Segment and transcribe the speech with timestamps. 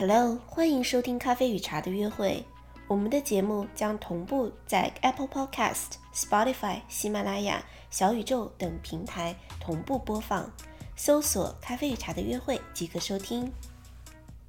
[0.00, 2.44] Hello，欢迎收听咖啡与茶的约会。
[2.86, 7.60] 我们的节目将同步在 Apple Podcast、Spotify、喜马拉雅、
[7.90, 10.52] 小宇宙等平台同步播放，
[10.94, 13.52] 搜索“咖啡与茶的约会”即可收听。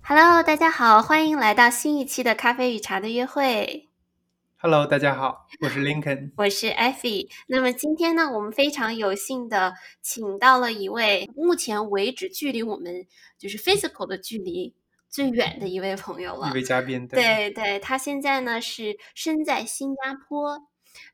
[0.04, 3.90] Hello，大家好，欢迎来到新一期的咖啡与茶的约会。
[4.58, 6.32] Hello，大家好，我是 Lincoln。
[6.38, 7.28] 我是 Effie。
[7.48, 9.74] 那么今天呢，我们非常有幸的
[10.04, 13.08] 请到了一位目前为止距离我们
[13.40, 14.76] 就是 physical 的距离
[15.10, 16.54] 最远的一位朋友了一。
[16.54, 20.62] 位嘉宾，对对，他现在呢是身在新加坡，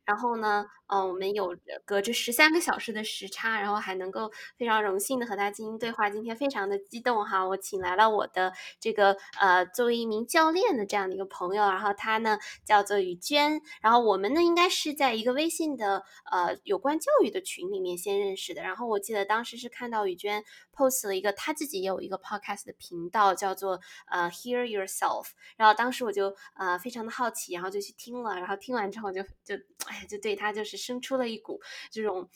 [0.03, 25.27] 然后呢，呃，我们有隔着十三个小时的时差，然后还能够非常荣幸的和他进行对话，今天非常的激动哈，我请来了我的这个呃作为一名教练的这样的一个朋友，然后他呢叫做雨娟，然后我们呢应该是在一个微信的呃有关教育的群里面先认识的，然后我记得当时是看到雨娟 post 了一个她自己也有一个 podcast 的频道，叫做呃 Hear Yourself，
[25.57, 29.55] 然后当时我就呃非常的好奇，然后就去听了，然后听完之后就就
[29.87, 32.29] 哎呀就对他就是生出了一股这种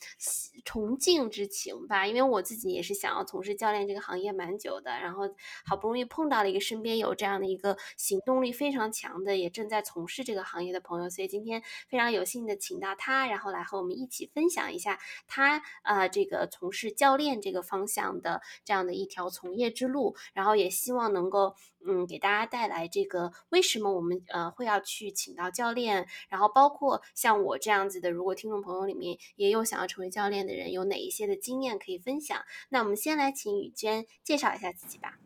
[0.66, 5.24] 崇敬之情吧，因为我自己也是想要从事教练这个行业蛮久的，然后
[5.66, 32.38] 好不容易碰到了一个身边有这样的一个行动力非常强的，也正在从事这个行业的朋友，所以今天非常有幸的请到他，然后来和我们一起分享一下他呃这个从事教练这个方向的这样的一条从业之路，然后也希望能够嗯给大家带来这个为什么我们呃会要去请到教练，然后包括像我这样子的，如果听众朋友里面也有想要成为教练的人，有哪一些的经验可以分享？
[32.70, 35.18] 那我们先来请雨娟介绍一下自己吧。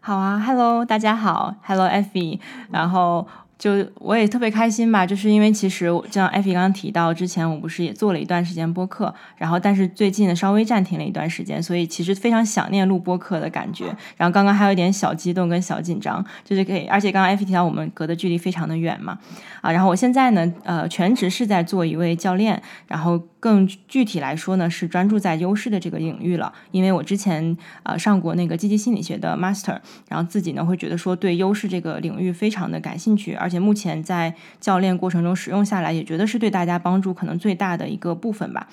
[0.00, 2.40] 好啊，Hello，大家好，Hello Effie，
[2.72, 3.26] 然后
[3.58, 13.86] 就我也特别开心吧，就是因为其实我像 Effie 刚刚提到，之前我不是也做了一段时间播客，然后但是最近呢稍微暂停了一段时间，所以其实非常想念录播客的感觉，
[14.16, 19.18] 然后刚刚还有一点小激动跟小紧张，就是可以，而且刚刚 Effie 提到我们隔的距离非常的远嘛，
[19.60, 38.68] 啊，然后我现在呢，呃，全职是在做一位教练，然后更具体来说呢，是专注在优势的这个领域了，因为我之前呃上过那个积极心理学的 master，然后自己呢会觉得说对优势这个领域非常的感兴趣，而且目前在教练过程中使用下来，也觉得是对大家帮助可能最大的一个部分吧。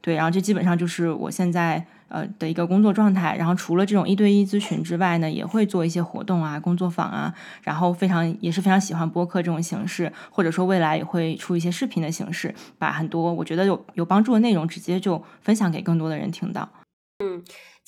[0.00, 3.36] 对，然后这基本上就是我现在呃的一个工作状态。
[3.36, 7.32] 然后除了这种一对一咨询之外呢，也会做一些活动啊、工作坊啊，
[7.62, 16.68] 然后非常也是非常喜欢播客这种形式，或者说未来也会出一些视频的形式，把很多我觉得有有帮助的内容直接就分享给更多的人听到。
[17.24, 17.40] 嗯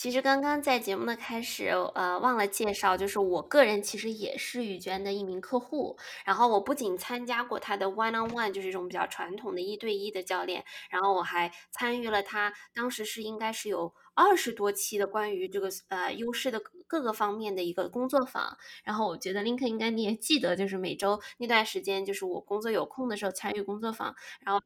[0.05, 5.97] 其实刚刚在节目的开始，呃，忘了介绍，就是我个人其实也是雨娟的一名客户。
[6.27, 18.57] 然后我不仅参加过她的 one on one，就是这种比较传统的一对一的教练，然后我还参与了她当时是应该是有二十多期的关于这个呃优势的各个方面的一个工作坊。
[18.83, 24.63] 然后我觉得 Link 应该你也记得，就是每周那段时间，就是我工作有空的时候参与工作坊，然后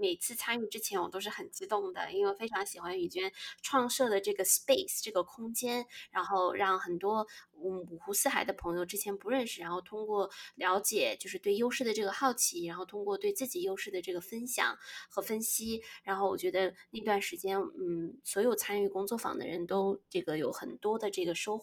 [0.00, 3.32] 每次参与之前我都是很激动的，因为非常喜欢雨娟
[3.62, 14.76] 创设的这个 space 这个空间，然后让很多嗯五湖四海的朋友之前不认识，然后通过了解就是对优势的这个好奇，然后通过对自己优势的这个分享
[15.08, 21.61] 和分析，然后我觉得那段时间嗯所有参与工作坊的人都这个有很多的这个收。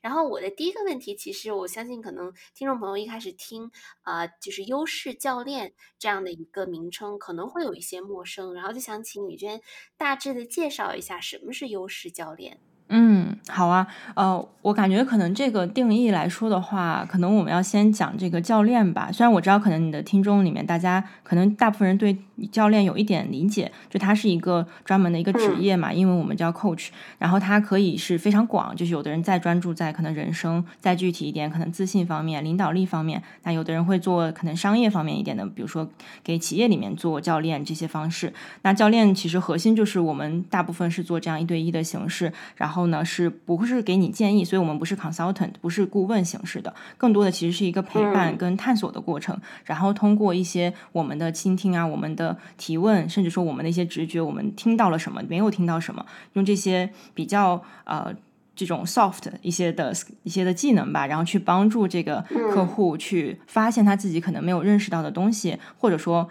[0.00, 3.70] 然后我的第一个问题，其实我相信可能听众朋友一开始听
[4.02, 9.60] 啊、就是优势教练这样的一个名称，可能会有一些陌生，然后就想请雨娟
[9.96, 12.60] 大致的介绍一下什么是优势教练。
[12.88, 19.10] 嗯，好啊，呃，我感觉可能这个定义来说的话，可能我们要先讲这个教练吧。
[19.10, 22.16] 虽然我知道可能你的听众里面，大家可能大部分人对
[22.52, 35.88] 教练有一点理解，就他是一个专门的一个职业嘛，因为我们叫 coach，然后他可以是非常广，就是有的人在专注在可能人生再具体一点，可能自信方面、领导力方面，那有的人会做可能商业方面一点的，比如说
[36.22, 38.32] 给企业里面做教练这些方式。
[38.62, 42.75] 那教练其实核心就是我们大部分是做这样一对一的形式，然后。
[42.76, 44.44] 然后呢，是不是给你建议？
[44.44, 49.40] 所以我们不是 consultant，不是顾问形式的，更多的其实是一个陪伴跟探索的过程。
[49.64, 58.12] 然后通过一些我们的倾听啊，我们的提问，甚至说我们的一些直觉，我们听到了什么，没有听到什么，用这些比较呃
[58.54, 59.94] 这种 soft 一些的
[60.24, 66.28] 一些的技能吧，然后去帮助这个客户去发现他自己可能没有认识到的东西，或者说。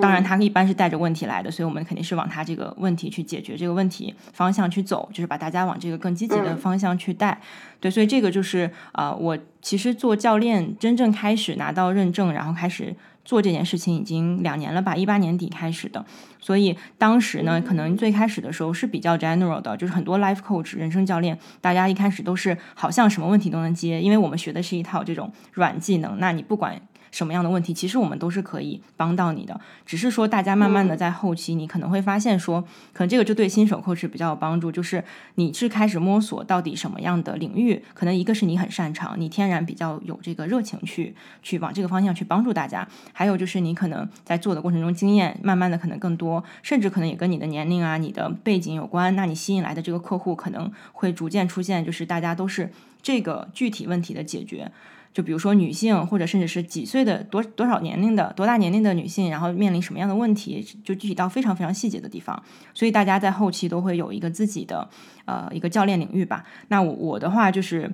[0.00, 7.40] 当然他一般是带着问题来的，所以我们肯定是往他这个问题去解决这个问题方向去走，就是把大家往这个更积极的方向去带。
[7.80, 12.94] 对，所以这个就是呃，我其实做教练真正开始拿到认证，然后开始。
[13.22, 16.04] 做这件事情已经两年了吧，一八年底开始的，
[16.40, 26.80] 所以当时呢，可能最开始的时候是比较 general 的，就是很多 life coach 人生教练，大家一开始都是好像什么问题都能接，因为我们学的是一套这种软技能，那你不管。
[27.10, 32.60] 什么样的问题，其实我们都是可以帮到你的，只是说大家慢慢的在后期，你可能会发现说，
[32.92, 35.04] 可能这个就对新手 coach 比较有帮助，就是
[35.34, 52.70] 你是开始摸索到底什么样的领域，可能一个是你很擅长，你天然比较有这个热情去去往这个方向去帮助大家，还有就是你可能在做的过程中经验慢慢的可能更多，甚至可能也跟你的年龄啊、你的背景有关，那你吸引来的这个客户可能会逐渐出现，就是大家都是
[53.02, 54.70] 这个具体问题的解决。
[55.12, 62.40] 就比如说女性，或者甚至是几岁的多多少年龄的多大年龄的女性，然后面临什么样的问题，就具体到非常非常细节的地方。
[62.74, 64.88] 所以大家在后期都会有一个自己的
[65.24, 66.44] 呃一个教练领域吧。
[66.68, 67.92] 那我我的话就是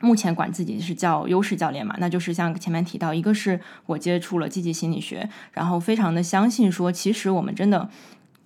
[0.00, 7.88] 目前管自己是叫优势教练嘛，那就是像前面提到，一个是我接触了积极心理学，然后非常的相信说，其实我们真的。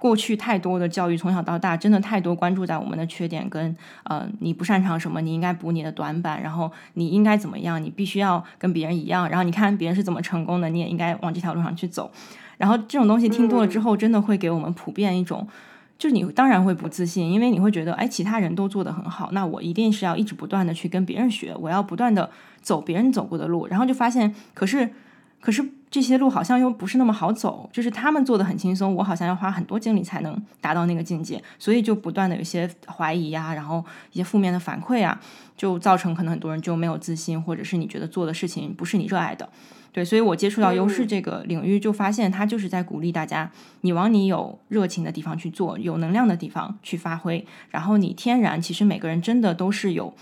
[0.02, 3.72] 过去太多的教育，从小到大，真的太多关注在我们的缺点跟
[4.02, 12.10] 呃，你不擅长什么，你应该补你的短板，然后你应该怎么样，你必须要跟别人一样，然后你看别人是怎么成功的，你也应该往这条路上去走。
[12.58, 15.46] 然后这种东西听多了之后，真的会给我们普遍一种，
[15.96, 22.28] 就是你当然会不自信，因为你会觉得，哎，其他人都做得很好，那我一定是要一直不断的去跟别人学，我要不断的
[22.60, 24.90] 走别人走过的路，然后就发现，可是，
[25.40, 25.64] 可是。
[25.92, 35.20] 这些路好像又不是那么好走，就是他们做的很轻松，我好像要花很多精力才能达到那个境界，所以就不断的有些怀疑呀，然后一些负面的反馈啊，
[35.54, 39.46] 就造成可能很多人就没有自信，或者是你觉得做的事情不是你热爱的，
[39.92, 43.50] 对，所以我接触到优势这个领域，就发现他就是在鼓励大家，
[43.82, 50.14] 你往你有热情的地方去做，有能量的地方去发挥，然后你天然其实每个人真的都是有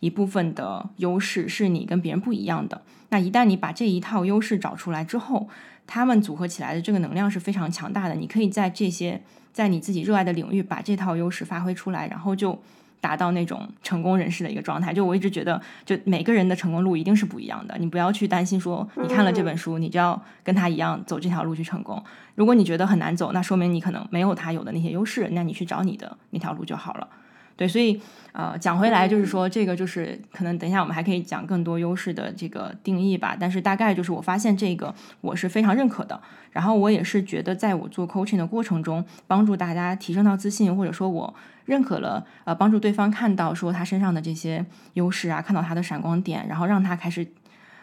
[0.00, 2.82] 一部分的优势，是你跟别人不一样的。
[3.10, 5.48] 那一旦你把这一套优势找出来之后，
[5.86, 8.14] 他们组合起来的这个能量是非常强大的。
[8.14, 9.20] 你可以在这些
[9.52, 12.60] 在你自己热爱的领域把这套优势发挥出来，然后就
[13.00, 14.92] 达到那种成功人士的一个状态。
[14.92, 17.74] 就我一直觉得，就每个人的成功路一定是不一样的。
[17.78, 22.02] 你不要去担心说，你看了这本书，你就要跟他一样走这条路去成功。
[22.34, 27.08] 如果你觉得很难走，那说明你可能没有他有的那些优势，那你去找你的那条路就好了。
[27.58, 28.00] 对，所以。
[28.34, 33.36] 呃，讲回来就是说，这个就是可能等一下我们还可以讲更多优势的这个定义吧。
[33.40, 36.20] 但是大概就是我发现这个我是非常认可的。
[36.52, 41.34] 然后我也是觉得，在我做 coaching 的过程中，帮助大家提升到自信，或者说我
[41.64, 47.26] 认可了呃，帮助对方看到说他身上的这些优势啊，看到他的闪光点，然后让他开始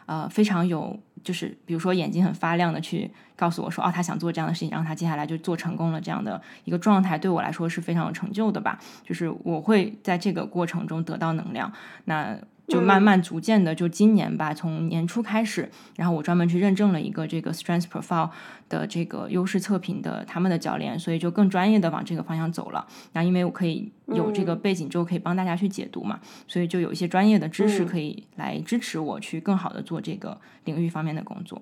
[0.05, 0.97] 呃非常有。
[1.23, 8.79] 就是比如说眼睛很发亮的去告诉我说，哦，他想做这样的事情，然后他接下来就做成功了，这样的一个状态对我来说是非常有成就的吧。
[9.03, 11.71] 就是我会在这个过程中得到能量。
[12.05, 12.37] 那。
[12.67, 18.31] 就慢慢逐渐的，就今年吧，从年初开始，然后我专门去认证了一个这个 Strength Profile
[18.67, 22.87] 的这个优势测评的他们的教练，所以就更专业的往这个方向走了。
[23.13, 31.61] 那因为我可以有这个背景之后，可以帮大家去解读嘛，所以就有一些专业的知识可以来支持我去更好的做这个领域方面的工作。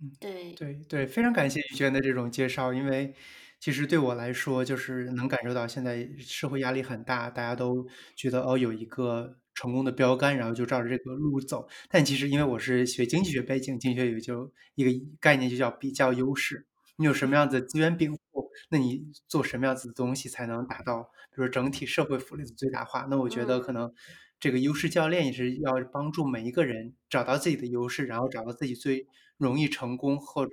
[0.00, 3.14] 嗯，对对对，非常感谢宇轩的这种介绍，因为
[3.58, 9.36] 其实对我来说，就是能感受到现在社会压力很大，大家都觉得哦有一个。
[9.60, 11.66] 成功的标杆，然后就照着这个路走。
[11.88, 16.64] 但其实，因为我是学经济学背景，经济学有就一个概念，就叫比较优势。
[16.94, 21.02] 你有什么样子资源禀赋，那你做什么样子的东西才能达到，
[21.34, 23.08] 比如整体社会福利的最大化？
[23.10, 23.92] 那我觉得可能
[24.38, 29.08] 这个优势教练也是要帮助每一个人找到自己的优势，然后找到自己最
[29.38, 30.52] 容易成功或者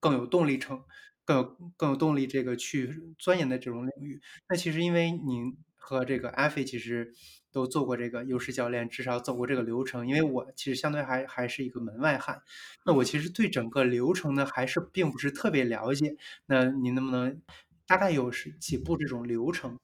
[0.00, 0.82] 更有动力成
[1.24, 4.20] 更有更有动力这个去钻研的这种领域。
[4.48, 7.14] 那其实因为您和这个阿飞其实。
[7.54, 10.08] 都做过这个优势教练，至少走过这个流程。
[10.08, 12.40] 因为我其实相对还还是一个门外汉，
[12.86, 16.16] 那我其实对整个流程呢还是并不是特别了解。
[16.46, 17.42] 那您能不能
[17.86, 19.78] 大概有是几步这种流程，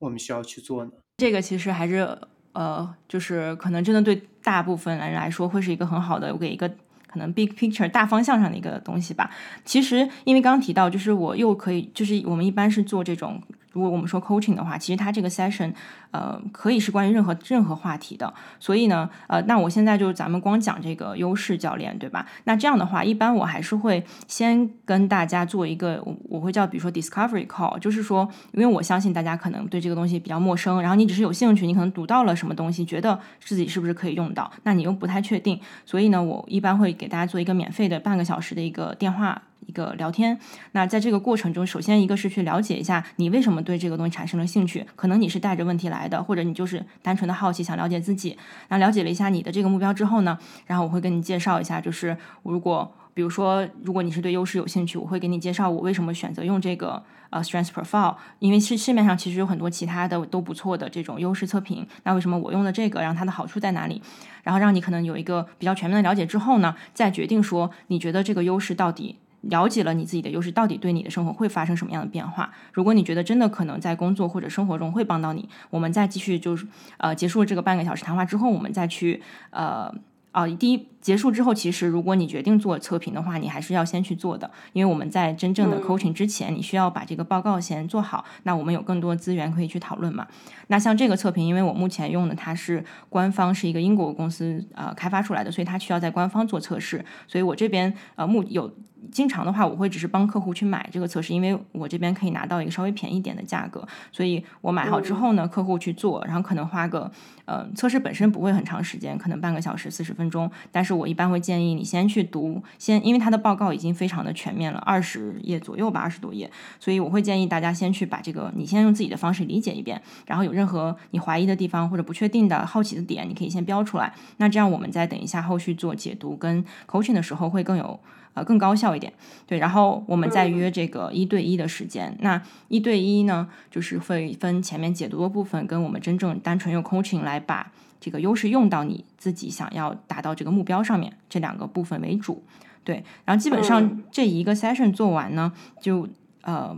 [0.00, 0.90] 我们需要去做呢？
[1.18, 2.18] 这个其实还是
[2.54, 6.68] 呃，就是可能真的对大部分人来说会是一个很好的，我给一个
[7.12, 9.30] 可能 big picture 大方向上的一个东西吧。
[9.64, 13.40] 其实因为刚刚提到，就是我又可以，就是我们一般是做这种。
[13.72, 15.72] 如果我们说 coaching 的话，其实它这个 session，
[16.10, 18.32] 呃，可以是关于任何任何话题的。
[18.60, 22.26] 所以呢，呃，那我现在就是咱们光讲这个优势教练，对吧？
[22.44, 39.40] 那这样的话，一般我还是会先跟大家做一个，我我会叫比如说 discovery call，就是说，因为我相信大家可能对这个东西比较陌生，然后你只是有兴趣，你可能读到了什么东西，觉得自己是不是可以用到，那你又不太确定，所以呢，我一般会给大家做一个免费的半个小时的一个电话。
[39.66, 40.38] 一个聊天。
[40.72, 48.36] 那在这个过程中，首先一个是去了解一下你为什么对这个东西产生了兴趣，可能你是带着问题来的，或者你就是单纯的好奇想了解自己。
[48.68, 52.92] 那了解了一下你的这个目标之后呢，然后我会跟你介绍一下，就是如果。
[53.14, 64.00] 比如说，如果你是对优势有兴趣，我会给你介绍我为什么选择用这个呃 Strength Profile，因为市市面上其实有很多其他的都不错的这种优势测评，那为什么我用的这个，然后它的好处在哪里？
[64.42, 72.50] 然后让你可能有一个比较全面的了解之后呢，再决定说你觉得这个优势到底了解了你自己的优势到底对你的生活会发生什么样的变化？
[72.72, 76.66] 如果你觉得真的可能在工作或者生活中会帮到你，我们再继续就是
[76.98, 79.94] 呃结束了这个半个小时谈话之后，我们再去呃。
[80.34, 88.24] 哦，第一结束之后，其实如果你决定做测评的话，你还是要先去做的，因为我们在真正的 coaching 之前，你需要把这个报告先做好。
[88.44, 90.26] 那我们有更多资源可以去讨论嘛？
[90.68, 97.04] 那像这个测评，因为我目前用的它是官方，是一个英国公司呃开发出来的，所以它需要在官方做测试。
[97.28, 98.74] 所以我这边呃目有
[99.10, 103.86] 经常的话，我会只是帮客户去买这个测试，因为我这边可以拿到一个稍微便宜点的价格。
[104.12, 107.10] 所以我买好之后呢，客户去做，然后可能花个。
[107.44, 110.48] 呃，测试本身不会很长时间，可能半个小时、四十分钟。
[110.70, 116.48] 但是我一般会建议你先去读，先因为它的报告已经非常的全面了，二十页左右吧，二十多页。
[116.78, 120.00] 所以我会建议大家先去把这个，你先用自己的方式理解一遍。
[120.24, 124.14] 然后有任何你怀疑的地方或者不确定的好奇的点，你可以先标出来。
[124.36, 127.98] 那这样我们再等一下后续做解读跟 coaching 的时候会更有。
[128.34, 129.12] 呃，更高效一点，
[129.46, 132.16] 对，然后我们再约这个一对一的时间。
[132.20, 137.70] 那一对一呢，就是会分前面解读的部分，跟我们真正单纯用 coaching 来把
[138.00, 142.42] 这个优势用到你自己想要达到这个目标上面，这两个部分为主。
[142.84, 146.08] 对，然后基本上这一个 session 做完呢，就
[146.40, 146.76] 呃，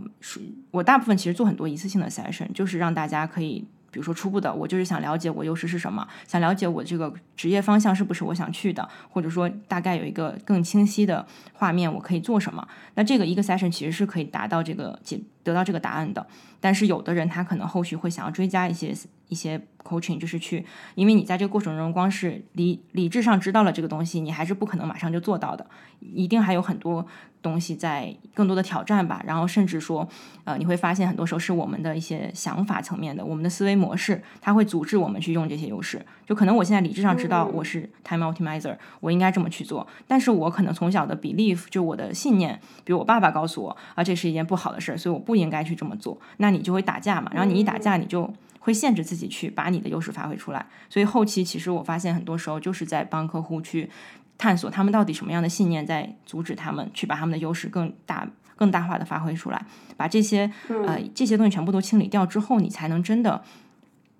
[0.71, 3.65] 我大部分其实做很多一次性的 session，就是让大家可以。
[3.95, 12.67] 比如说初步的，我就是想了解我优势是什么，想了解我这个职业方向是不是我想去的，或者说大概有一个更清晰的画面，我可以做什么。
[12.95, 16.27] 那这个一个 session 其实是可以达到这个解得到这个答案的。
[16.59, 18.93] 但是有的人他可能后续会想要追加一些
[19.29, 20.65] 一些 coaching，就是去，
[20.95, 25.65] 因为你在这个过程中光是理理智上知道了这个东西，你还是不可能马上就做到的，
[25.99, 27.05] 一定还有很多。
[27.41, 30.09] 东西在更多的挑战吧，然后甚至说，
[30.45, 36.03] 呃，你会发现很多时候是我们的一些想法层面的，我们的思维模式，它会阻止我们去用这些优势。
[36.25, 46.19] 就可能我现在理智上知道我是 time optimizer，我应该这么去做，但是我可能从小的 belief 就我的信念，比如我爸爸告诉我啊，这是一件不好的事儿，所以我不应该去这么做。
[46.37, 48.27] 那你就会打架嘛，然后你一打架，你就
[48.65, 50.65] 会限制自己去把你的优势发挥出来。
[50.89, 53.89] 所以后期其实我发现很多时候就是在帮客户去。
[54.37, 63.41] 探索他们到底什么样的信念在阻止他们去把他们的优势更大、更大化的发挥出来，把这些呃这些东西全部都清理掉之后，你才能真的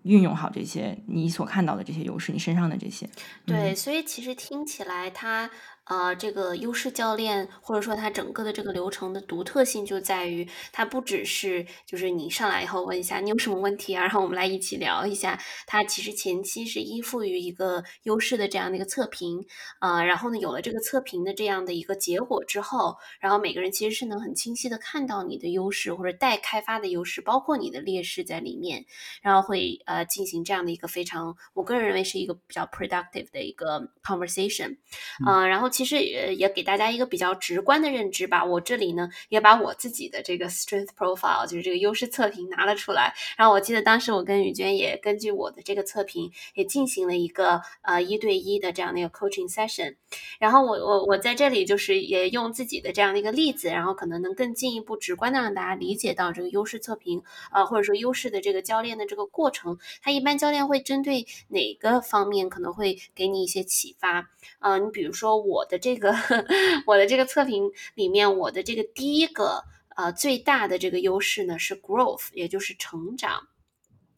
[0.03, 3.09] 运用好这些你所看到的这些优势，你身上的这些。
[3.45, 5.49] 对，所以其实听起来它。
[5.85, 15.39] 呃，这个优势教练或者说他整个的这个流程的独特性就在于，它不只是就是你上来以后问一下你有什么问题啊，然后我们来一起聊一下。
[15.67, 19.45] 它其实前期是依附于一个优势的这样的一个测评，
[19.79, 28.85] 呃，然后呢有了这个测评的这样的一个结果之后，然后每个人其实是能很清晰的看到你的优势或者待开发的优势，包括你的劣势在里面，
[29.21, 34.77] 然后会呃进行这样的一个非常，我个人认为是一个比较 productive 的一个 conversation，
[35.23, 35.69] 嗯，然后。
[35.75, 38.45] 其实也也给大家一个比较直观的认知吧。
[38.45, 43.13] 我这里呢也把我自己的这个 strength profile，就是这个优势测评拿了出来。
[43.37, 49.97] 然后我记得当时我跟雨娟也根据我的这个测评也进行了一个呃一对一的这样的一个 coaching session。
[50.39, 59.77] 然后我我我在这里就是也用自己的这样的一个例子，然后可能能更进一步直观的让大家理解到这个优势测评呃或者说优势的这个教练的这个过程。
[60.01, 64.29] 他一般教练会针对哪个方面可能会给你一些启发？
[64.59, 65.64] 呃，你比如说我。
[65.65, 66.13] 的这个
[66.87, 69.63] 我的这个测评里面，我的这个第一个
[69.95, 73.47] 呃最大的这个优势呢是 growth，也就是成长。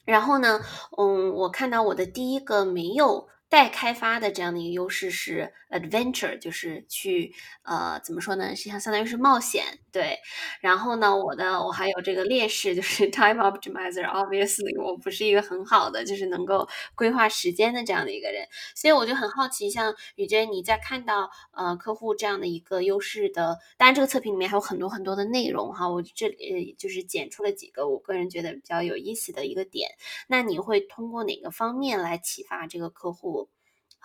[0.06, 0.62] 然后呢，
[0.98, 3.28] 嗯，我看到我的第一个没有。
[3.50, 8.56] 待开发的这样的一个优势是 adventure，就是去呃怎么说呢？
[8.56, 10.20] 实际上相当于是冒险，对。
[10.60, 14.04] 然后呢，我的我还有这个劣势就是 time optimizer。
[14.06, 29.90] Obviously，我不是一个很好的就是能够规划时间的这样的一个人，所以我就很好奇，像雨娟你在看到呃客户这样的一个优势的，当然这个测评里面还有很多很多的内容哈，我这里就是剪出了几个我个人觉得比较有意思的一个点。
[30.28, 33.37] 那你会通过哪个方面来启发这个客户？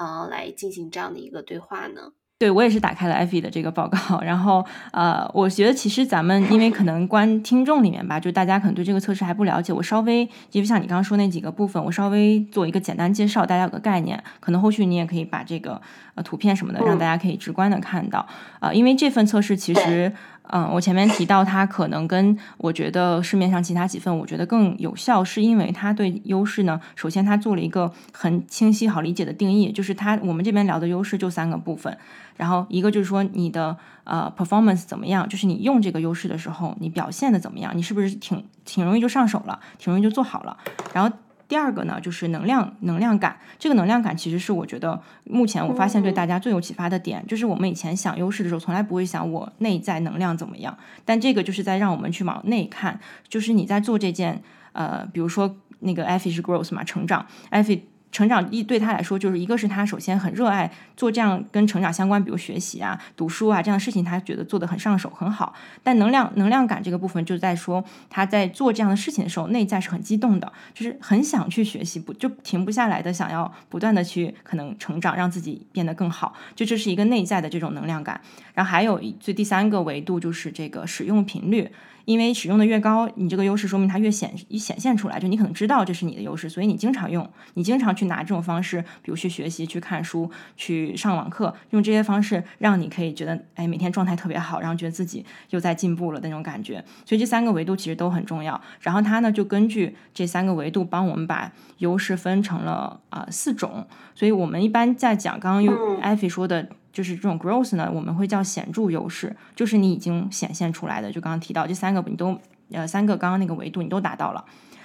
[0.02, 2.12] 啊，来进行这样的一个对话呢？
[2.38, 14.21] 对我也是打开了艾菲的这个报告，然后呃，我觉得其实咱们因为可能观 听众里面吧，就大家可能对这个测试还不了解，我稍微因为像你刚刚说那几个部分，我稍微做一个简单介绍，大家有个概念。
[14.40, 15.80] 可能后续你也可以把这个
[16.16, 18.26] 呃图片什么的，让大家可以直观的看到
[18.59, 20.12] 啊，因为这份测试其实。
[20.49, 31.97] 嗯，我前面提到它可能跟我觉得市面上其他几份我觉得更有效，是因为它对优势呢，首先它做了一个很清晰好理解的定义，就是它我们这边聊的优势就三个部分，
[32.37, 40.57] 然后一个就是说你的呃 performance 怎么样，就是你用这个优势的时候你表现的怎么样，你是不是挺挺容易就上手了，挺容易就做好了，
[40.93, 41.17] 然后。
[41.52, 43.38] 第二个呢，就是能量能量感。
[43.59, 54.42] 这个能量感其实是我觉得目前我发现对大家最有启发的点，就是我们以前想优势的时候，从来不会想我内在能量怎么样，但这个就是在让我们去往内看，就是你在做这件
[54.73, 57.71] 呃，比如说那个 F 是 growth 嘛，成长，F。
[58.12, 65.54] 成长一对他来说，就是一个是他首先很热爱做这样跟成长相关，比如学习啊、读书啊这样的事情，他觉得做的很上手很好。
[65.83, 76.35] 但能量能量感这个部分，就在说他在做这样的事情的时候，内在是很激动的，就是很想去学习，不就停不下来的，想要不断的去可能成长，让自己变得更好。
[76.54, 78.21] 就这是一个内在的这种能量感。
[78.52, 81.71] 然后还有最第三个维度就是这个使用频率。
[82.04, 96.85] 因为使用的越高，你这个优势说明它越显一显现出来，就你可能知道这是你的优势，所以你经常用，你经常去拿这种方式，比如去学习、去看书、去上网课，用这些方式让你可以觉得，哎，每天状态特别好，然后觉得自己又在进步了那种感觉。
[97.04, 98.61] 所以这三个维度其实都很重要。
[98.80, 103.87] 然后它呢，就根据这三个维度帮我们把优势分成了啊四种。
[104.14, 106.68] 所以我们一般在讲刚刚用艾菲说的。
[106.93, 112.39] 就是这种 growth 呢，我们会叫显著优势，就是你已经显现出来的，就刚刚提到这三个，你都
[112.71, 114.45] 呃三个刚刚那个维度你都达到了，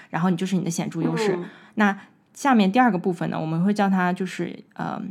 [0.09, 1.37] 然后你就是你的显著优势。
[1.75, 1.99] 那
[2.33, 5.01] 下面第二个部分呢，我们会叫它就是呃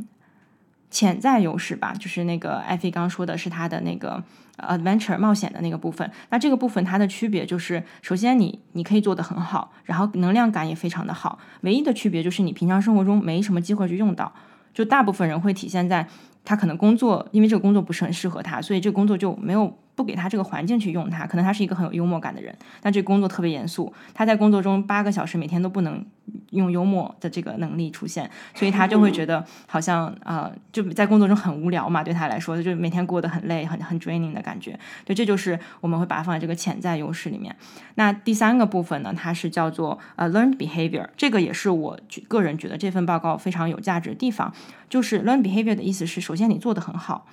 [0.89, 4.23] 潜在优势吧，就是那个艾菲刚刚说的是它的那个
[4.57, 6.09] adventure 冒险的那个部分。
[6.29, 14.33] 那这个部分它的区别就是，首先你你可以做得很好，然后能量感也非常的好，唯一的区别就是你平常生活中没什么机会去用到，
[14.73, 16.07] 就大部分人会体现在。
[16.47, 19.77] 他可能工作，因为这个工作不是很适合他，所以这个工作就没有。
[19.97, 26.05] 不给他这个环境去用他，可能他是一个很有幽默感的人，但这工作特别严肃，他在工作中八个小时每天都不能
[26.51, 34.79] 用幽默的这个能力出现，所以他就会觉得好像呃就在工作中很无聊嘛，对他来说就每天过得很累，很很 draining 的感觉。
[35.03, 37.55] 对，这就是我们会把它放在这个潜在优势里面。
[37.95, 44.53] 那第三个部分呢，它是叫做呃 learn behavior，这个也是我个人觉得这份报告非常有价值的地方，
[44.87, 47.25] 就是 learn behavior 的意思是，首先你做的很好。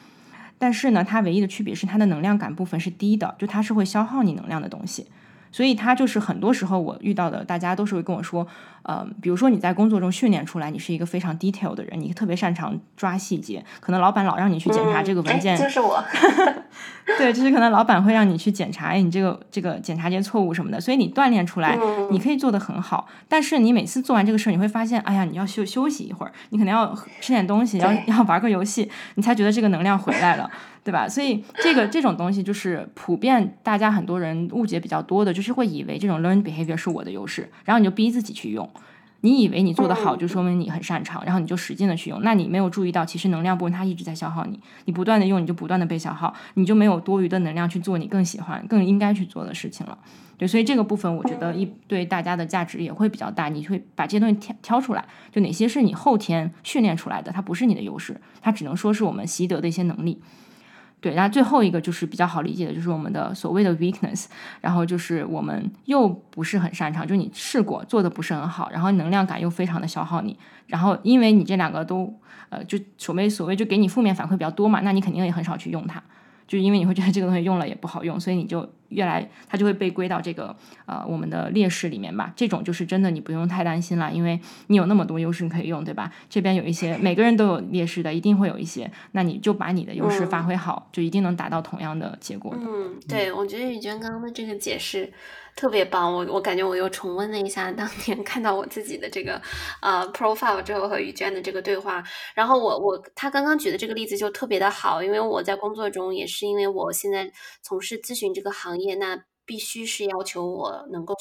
[0.64, 5.07] 但是呢，它唯一的区别是它的能量感部分是低的，就它是会消耗你能量的东西。
[5.53, 8.48] 所以它就是很多时候我遇到的，大家都是会跟我说，
[8.85, 16.03] 呃，比如说你在工作中训练出来，你是一个非常 detail 的人，你特别擅长抓细节，可能老板老让你去检查这个文件，就是我
[17.18, 21.79] 对，就是可能老板会让你去检查，哎，你这个这个检查这些错误什么的，所以你锻炼出来，
[22.11, 23.09] 你可以做得很好。
[23.29, 30.51] 但是你每次做完这个事儿，你会发现，哎呀，你要休休息一会儿，你可能要吃点东西，要要玩个游戏，你才觉得这个能量回来了。
[30.85, 31.09] 对吧？
[31.09, 38.68] 所以这个这种东西就是普遍大家很多人误解比较多的，就是会以为这种 learned behavior 是我的优势，然后你就逼自己去用。
[39.24, 42.20] 你以为你做得好，就说明你很擅长，然后你就使劲的去用。
[42.20, 49.96] 那你没有注意到，其实能量部分它一直在消耗你，你不断的用，你就不断的被消耗，你就没有多余的能量去做你更喜欢、更应该去做的事情了。
[50.37, 53.48] 对，所以这个部分我觉得一对大家的价值也会比较大。
[53.48, 60.20] 你会把这些东西挑挑出来，就哪些是你后天训练出来的，它不是你的优势，它只能说是我们习得的一些能力。
[61.04, 64.24] 对，然后最后一个就是比较好理解的，就是我们的所谓的 weakness，
[64.62, 70.34] 然后就是我们又不是很擅长，就你试过做的不是很好，然后能量感又非常的消耗你，
[70.66, 72.10] 然后因为你这两个都
[72.48, 76.02] 呃就所谓所谓就给你负面反馈比较多嘛，那你肯定也很少去用它。
[76.46, 80.54] 就因为你会觉得这个东西用了也不好用，所以你就越来它就会被归到这个
[80.87, 82.33] 呃我们的劣势里面吧。
[82.35, 86.11] 这种就是真的你不用太担心了，因为你有那么多优势可以用，对吧？
[86.30, 92.54] 这边有一些每个人都有劣势的，一定会有一些，那你就把你的优势发挥好，就一定能达到同样的结果。
[92.57, 95.12] 嗯，对，我觉得雨娟刚刚的这个解释。
[95.56, 99.40] 特别棒，我我感觉我又重温了一下当年看到我自己的这个
[99.80, 102.02] 呃 profile 之后和于娟的这个对话，
[102.34, 107.30] 然后我我他刚刚举的这个例子就特别的好，因为我在工作中也是因为我现在
[107.62, 111.14] 从事咨询这个行业，那必须是要求我能够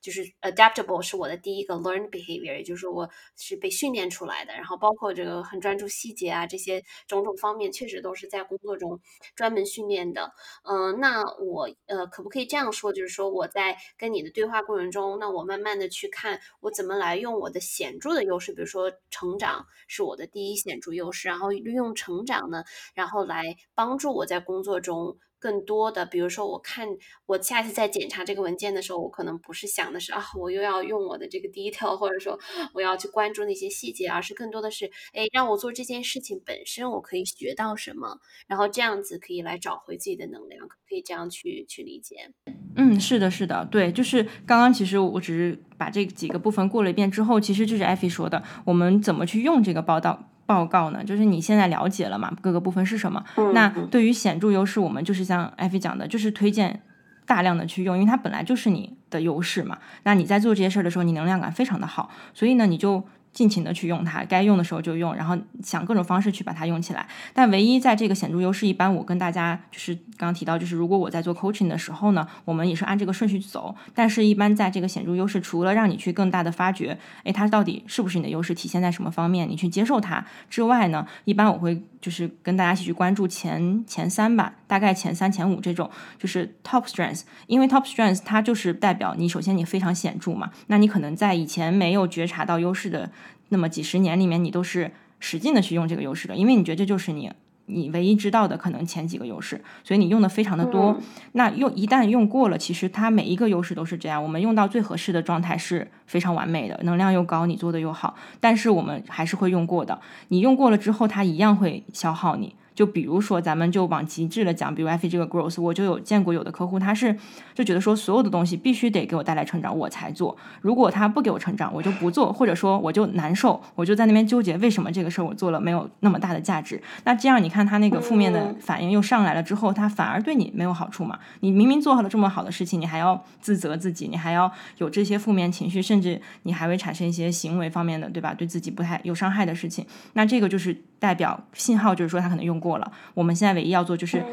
[0.00, 4.52] 就是 adaptable 是我的第一个 learned behavior，也就是我是被训练出来的。
[4.54, 9.00] 然后包括这个很专注细节啊，这些种种方面，确实都是在工作中
[9.34, 10.32] 专门训练的。
[10.62, 23.42] 嗯，那我呃可不可以这样说，就是说我在跟你的对话过程中，那我慢慢的去看我怎么来用我的显著的优势，比如说成长是我的第一显著优势，然后利用成长呢，然后来
[23.74, 25.18] 帮助我在工作中。
[25.44, 26.88] 更多的，比如说，我看
[27.26, 32.40] 我下次在检查这个文件的时候，我可能不是想的是啊，我又要用我的这个 detail，或者说
[32.72, 42.32] 我要去关注那些细节，而是更多的是，哎，让我做这件事情本身，我可以学到什么，然后这样子可以来找回自己的能量，可以这样去去理解。
[42.76, 50.30] 嗯，是的，是的，对，就是刚刚其实我只是把这几个部分过了一遍之后，其实就是艾菲说的，我们怎么去用这个报道。
[50.46, 53.24] 报告呢，就是你现在了解了嘛，各个部分是什么？
[53.52, 56.82] 那对于显著优势，我们就是像艾菲讲的，就是推荐
[57.26, 59.78] 大量的去用，因为它本来就是你的优势嘛。
[60.02, 63.04] 那你在做这些事儿的时候，你能量感非常的好，所以呢，你就。
[63.34, 67.06] 尽情的去用它，该用的时候就用，然后想各种方式去把它用起来。
[67.34, 73.74] 但唯一在这个显著优势，一般我跟大家就是刚刚提到，就是如果我在做 coaching 的时候呢，我们也是按这个顺序走。
[73.92, 87.22] 但是，一般在这个显著优势，除了让你去更大的发掘，诶，它到底是不是你的优势，体现在什么方面，你去接受它之外呢，一般我会就是跟大家一起去关注前前三吧，大概前三前五这种，就是 top strengths。
[87.46, 93.10] 因为 top strengths 它就是代表你首先你非常显著嘛，那你可能在以前没有觉察到优势的。
[93.50, 94.90] 那么几十年里面，你都是
[95.20, 97.30] 使劲的去用这个优势的，因为你觉得这就是你
[97.66, 100.96] 你唯一知道的可能前几个优势，所以你用的非常的多。
[101.32, 109.98] 那用一旦用过了，其实它每一个优势都是这样，我们用到最合适的状态是非常完美的，能量又高，你做的又好，但是我们还是会用过的。
[110.28, 112.54] 你用过了之后，它一样会消耗你。
[112.74, 117.16] 就比如说，咱们就往极致的讲，比如 F 这个 growth，我就有见过有的客户，他是
[117.54, 120.36] 就觉得说，所有的东西必须得给我带来成长，我才做。
[120.60, 126.82] 如果他不给我成长，我就不做，或者说我就难受，我就在那边纠结，为什么这个事儿我做了没有那么大的价值？
[127.04, 131.20] 那这样你看他那个负面的反应又上来了之后，他反而对你没有好处嘛？
[131.40, 138.34] 你明明做好了这么好的事情，你还要自责自己，你还要有这些负面情绪，甚至你还会产生一些行为方面的，对吧？
[138.34, 142.63] 对自己不太有伤害的事情，那这个就是代表信号，就是说他可能用。
[142.64, 144.24] 过了，我们现在唯一要做就是，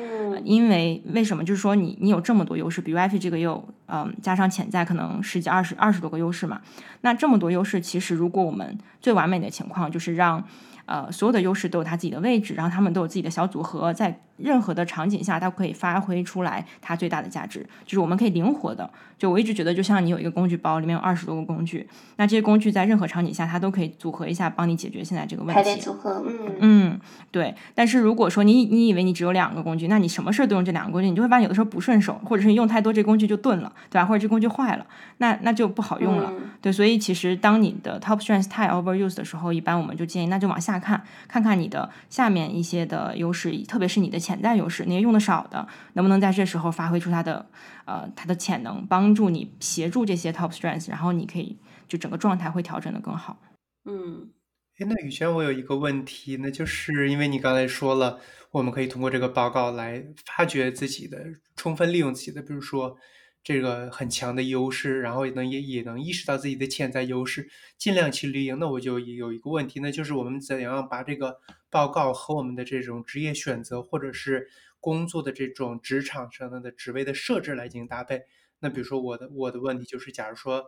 [0.44, 1.44] 因为为什么？
[1.44, 6.62] 就是说你你有这么多优势，比如 iFi 这个也有，嗯，加上潜在可能十几、二十、二十多个优势嘛。
[7.02, 10.44] 那这么多优势，其实如果我们最完美的情况就是让。
[10.88, 17.66] 呃，所有的优势都有它自己的位置，然后他们都有自己的小组合，在任何的场景下，它可以发挥出来它最大的价值。
[17.86, 25.80] 就是我们可以灵活的，就我一直觉得，就像你有一个工具包，里面有二十多个工具，那这些工具在任何场景下，它都可以组合一下，帮你解决现在这个问题。
[25.80, 27.54] 组合，嗯嗯，对。
[27.76, 34.06] 但是如果说你你以为你只有两个工具，那你什么事儿都用这两个工具，你就会发现有的时候不顺手，或者是你用太多这工具就钝了，对吧？
[34.08, 34.88] 或者这工具坏了，
[35.20, 36.34] 那那就不好用了。
[36.60, 40.80] 对，所以其实当你的 top strength 太 overuse 的时候，一般我们就建议，那就往下。
[40.80, 47.46] 看，看看你的下面一些的优势，特别是你的潜在优势，那些用的少的，能不能在这时候发挥出它的
[47.86, 53.42] 呃它的潜能，帮助你协助这些 top strengths，然后你可以就整个状态会调整的更好。
[53.86, 54.32] 嗯，
[54.78, 58.20] 哎，那宇轩，我有一个问题，那就是因为你刚才说了，
[58.52, 62.98] 我们可以通过这个报告来发掘自己的，充分利用自己的，比如说。
[63.44, 68.60] 这个很强的优势，然后也能也也能意识到自己的潜在优势，尽量去利用。
[68.60, 71.40] 那我就有一个问题，那就是我们怎样把这个
[71.72, 74.48] 报告和我们的这种职业选择，或者是
[74.80, 78.22] 工作的这种职场上的职位的设置来进行搭配？
[78.62, 80.64] 那比如说我的我的问题就是，假如说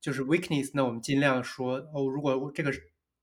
[0.00, 2.70] 就是 weakness，那我们尽量说哦，如果这个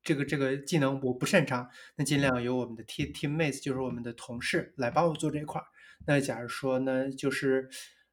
[0.02, 5.66] 这个这个技能我不擅长，那尽量由我们的 team teammates，就是我们的同事来帮我做这块儿。
[6.06, 7.68] 那假如说呢，就是。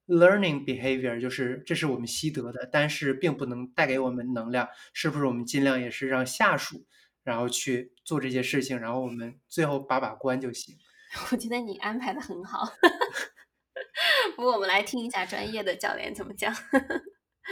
[0.06, 5.24] Learning behavior 就是这是我们习得的，但是并不能带给我们能量，是不是？
[5.26, 6.86] 我们尽量也是让下属
[7.24, 10.76] 然后去做这些事情，然后我们最后把把关就行。
[11.32, 12.68] 我觉得你安排的很好，
[14.36, 16.54] 不过我们来听一下专业的教练怎么讲。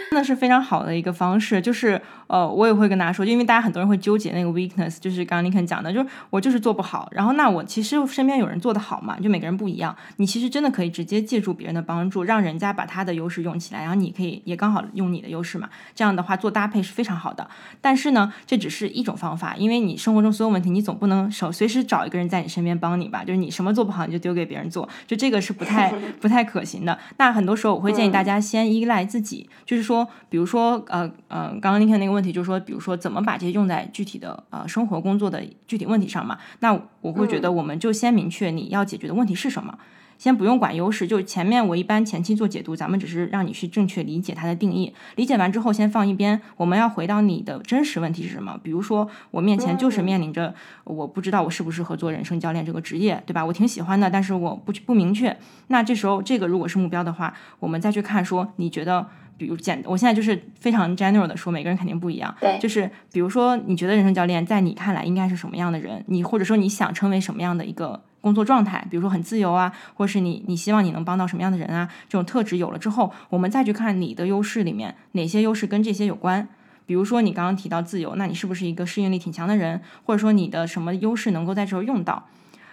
[0.09, 7.09] 真的是非常好的一个方式，就是呃，我也会跟大家说，因为大家很多人会纠结那个 weakness，就是刚刚你肯讲的，就是我就是做不好。
[7.11, 9.93] 然后那我其实身边有人做得好嘛，就每个人不一样。
[10.15, 15.69] 你其实真的可以直接借助别人的帮助，让人家把他的优势用起来，然后你可以也刚好用你的优势嘛。
[15.93, 17.45] 这样的话做搭配是非常好的。
[17.81, 23.25] 但是呢，这只是一种方法，因为你生活中所有问题，你总不能手随时找一个人在你身边帮你吧？
[23.25, 26.97] 就是你什么做不好，你就丢给别人做，就这个是不太 不太可行的。
[27.17, 29.80] 那很多时候我会建议大家先依赖自己，就是。
[29.81, 36.37] 说，比如说，呃，呃，刚刚那天那个问题，就是说，比如说，怎么把这些用在具体的呃生活工作的具体问题上嘛？
[36.59, 39.77] 那我会觉得，我们就先明确你要解决的问题是什么。
[40.17, 44.93] 先不用管优势，就前面我一般前期做解读，咱们只是让你去正确理解它的定义。
[45.15, 48.55] 理解完之后，先放一边，我们要回到你的真实问题是什么？
[48.61, 53.43] 比如说，我面前就是面临着，我不知道我适不适合做人生教练这个职业，对吧？
[53.43, 55.35] 我挺喜欢的，但是我不不明确。
[55.69, 59.07] 那这时候，这个如果是目标的话，我们再去看说，你觉得？
[59.41, 62.33] 比如简，我现在就是非常 general 的说，每个人肯定不一样。
[62.39, 66.03] 对，就是比如说，你觉得人生教练在你看来应该是什么样的人？
[66.07, 68.85] 你或者说你想成为什么样的一个工作状态？
[68.91, 71.89] 比如说很自由啊，或者是你你希望你能帮到什么样的人啊？
[72.07, 76.47] 这种特质有了之后，我们再去看你的优势里面哪些优势跟这些有关。
[76.85, 79.81] 比如说你刚刚提到自由，那你是不是一个适应力挺强的人？
[80.05, 82.27] 或者说你的什么优势能够在这儿用到？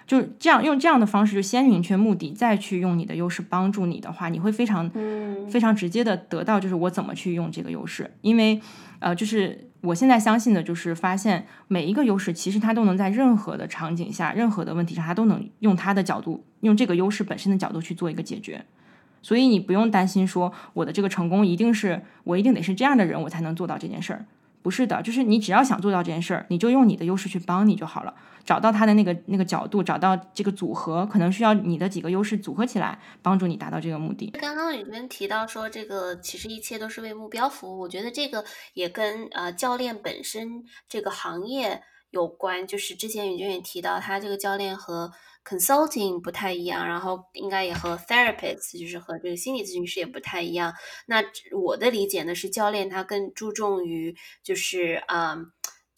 [0.08, 4.90] 就这样用这样的方式，就先明确目的，再去用你的优势帮助你的话，你会非常
[5.50, 8.10] 非常直接的得到，就是我怎么去用这个优势。
[8.22, 8.58] 因为，
[9.00, 18.64] 呃，就是我现在相信的，就是发现每一个优势，其实它都能在任何的场景下、任何的问题上，它都能用它的角度，用这个优势本身的角度去做一个解决。
[19.20, 24.24] 所以你不用担心说我的这个成功一定是我一定得是这样的人，我才能做到这件事儿。
[24.62, 28.14] 不是的，就是你只要想做到这件事儿，你就用你的优势去帮你就好了。
[28.48, 34.30] 找到他的那个那个角度，找到这个组合，可能需要你的几个优势组合起来，帮助你达到这个目的。
[34.40, 37.80] 刚刚里面提到说，这个其实一切都是为目标服务。
[37.80, 42.66] 我觉得这个也跟呃教练本身这个行业有关。
[42.66, 45.12] 就是之前宇娟也提到，他这个教练和。
[45.44, 50.74] Consulting 不太一样，然后应该也和 Therapist 就是和这个心理咨询师也不太一样。
[51.06, 51.24] 那
[51.56, 55.38] 我的理解呢是，教练他更注重于就是啊。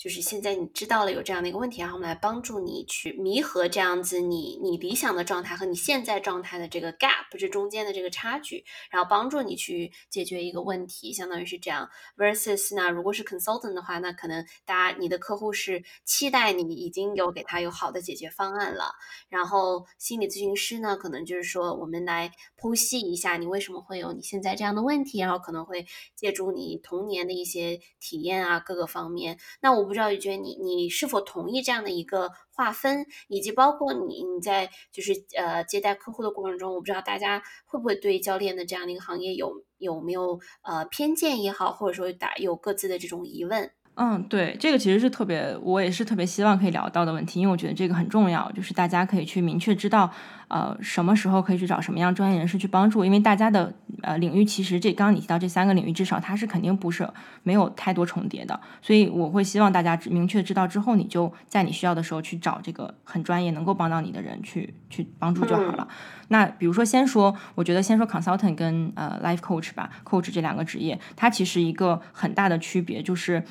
[0.00, 11.90] 就是现在你知道了有这样的一个问题，然后我们来帮助你去弥合这样子你你理想的状态和你现在状态的这个 gap，这中间的这个差距，然后帮助你去解决一个问题，相当于是这样。
[12.16, 18.94] versus 那如果是 consultant 的话，那可能大家你的客户是期待你已经有给他有好的解决方案了，
[19.28, 25.84] 然后心理咨询师呢，可能就是说我们来剖析一下你为什么会有你现在这样的问题，然后可能会
[26.16, 29.38] 借助你童年的一些体验啊各个方面。
[29.60, 29.89] 那我。
[29.90, 43.72] 不知道宇娟，你你是否同意这样的一个划分，以及包括你你在就是呃接待客户的过程中，我不知道大家会不会对教练的这样的一个行业有有没有呃偏见也好，或者说打有各自的这种疑问。
[43.96, 50.10] 嗯，对，这个其实是特别，我也是特别希望可以聊到的问题，因为我觉得这个很重要，就是大家可以去明确知道，
[50.50, 57.08] 呃，什么时候可以去找什么样专业人士去帮助，因为大家的呃领域其实这刚刚你提到这三个领域，至少它是肯定不是
[57.44, 65.86] 没有太多重叠的，所以我会希望大家明确知道之后，你就在你需要的时候去找这个很专业能够帮到你的人去去帮助就好了。
[66.28, 73.42] 那比如说先说，我觉得先说 consultant 跟呃 life coach 吧，coach 这两个职业，它其实一个很大的区别就是。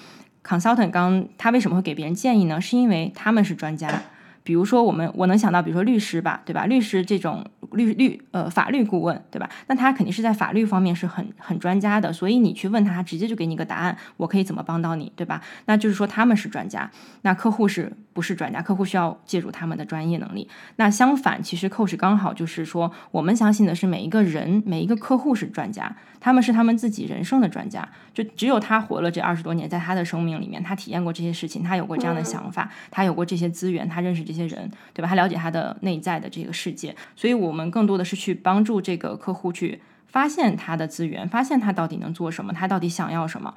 [0.42, 2.62] consultant 刚他为什么会给别人建议呢？
[2.62, 4.04] 是因为他们是专家。
[4.50, 6.66] 比如说我们我能想到，比如说律师吧，对吧？
[6.66, 9.48] 律师这种律律呃法律顾问，对吧？
[9.68, 15.40] 那他肯定是在法律方面是很很专家的，所以你去问他，他直接就给你个答案，我可以怎么帮到你，对吧？
[15.68, 16.90] 那就是说他们是专家，
[17.22, 18.62] 那客户是不是专家？
[18.62, 20.49] 客户需要借助他们的专业能力。
[20.75, 25.95] 那相反，其实 coach 刚好就是说，我们相信的是每一个人每一个客户是专家。
[26.19, 35.08] 他们是他们自己人生的专家，就只有他活了这二十多年，在他的生命里面，他体验过这些事情，他有过这样的想法，他有过这些资源，他认识这些人，对吧？
[35.08, 43.53] 他了解他的内在的这个世界，所以我们更多的是去帮助这个客户去发现他的资源，发现他到底能做什么，他到底想要什么，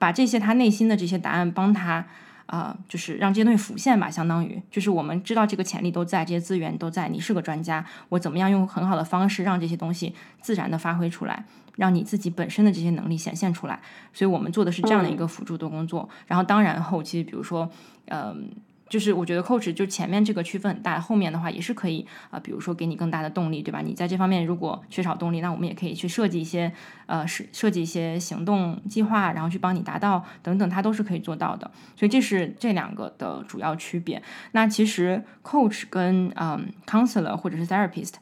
[0.00, 2.06] 把这些他内心的这些答案帮他。
[2.46, 11.44] 啊，就是让这些东西浮现吧，相当于就是我们知道这个潜力都在，这些资源都在，你是个专家，我怎么样用很好的方式让这些东西自然的发挥出来，
[11.76, 13.80] 让你自己本身的这些能力显现出来，
[14.12, 17.70] 所以我们做的是这样的一个辅助的工作，然后当然后期比如说，
[18.06, 18.50] 嗯。
[18.92, 23.80] 就是我觉得 coach 就前面这个区分很大，后面的话也是可以啊，比如说给你更大的动力，对吧？
[23.80, 26.70] 你在这方面如果缺少动力，那我们也可以去设计一些
[27.06, 31.70] 呃设设计一些行动计划，然后去帮你达到等等，它都是可以做到的。
[31.96, 34.22] 所以这是这两个的主要区别。
[34.50, 38.16] 那其实 coach 跟嗯 counselor 或者是 therapist。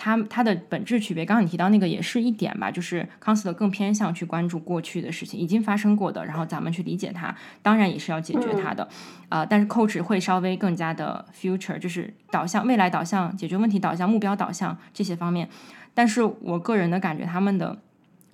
[0.00, 8.88] 它它的本质区别，刚刚你提到那个也是一点吧，就是 counselor 更偏向去关注过去的事情，已经发生过的，然后咱们去理解它，当然也是要解决它的，
[9.28, 15.48] 啊，但是 coach 会稍微更加的 future，就是导向未来导向、解决问题导向、目标导向这些方面。
[15.94, 17.76] 但是我个人的感觉，他们的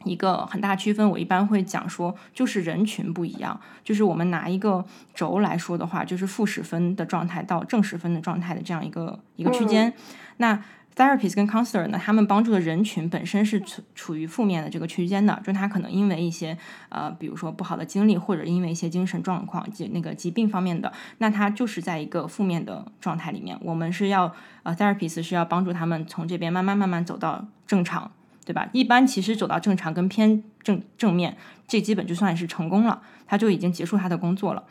[0.05, 9.95] 一个很大区分，我一般会讲说，就是人群不一样，就是我们拿一个轴来说的话，就是负十分的状态到正十分的状态的这样一个一个区间，
[10.37, 10.63] 那。
[10.97, 16.57] Therapist 跟 counselor 呢，他们帮助的人群本身是处处于负面的这个区间的，就他可能因为一些
[16.89, 23.59] 呃，比如说不好的经历，或者因为一些精神状况及那个疾病方面的，那他就是在一个负面的状态里面。
[23.61, 28.11] 我们是要呃 therapist 是要帮助他们从这边慢慢慢慢走到正常，
[28.45, 28.69] 对吧？
[28.73, 34.63] 一般其实走到正常跟偏正正面，这基本就算是成功了，他就已经结束他的工作了。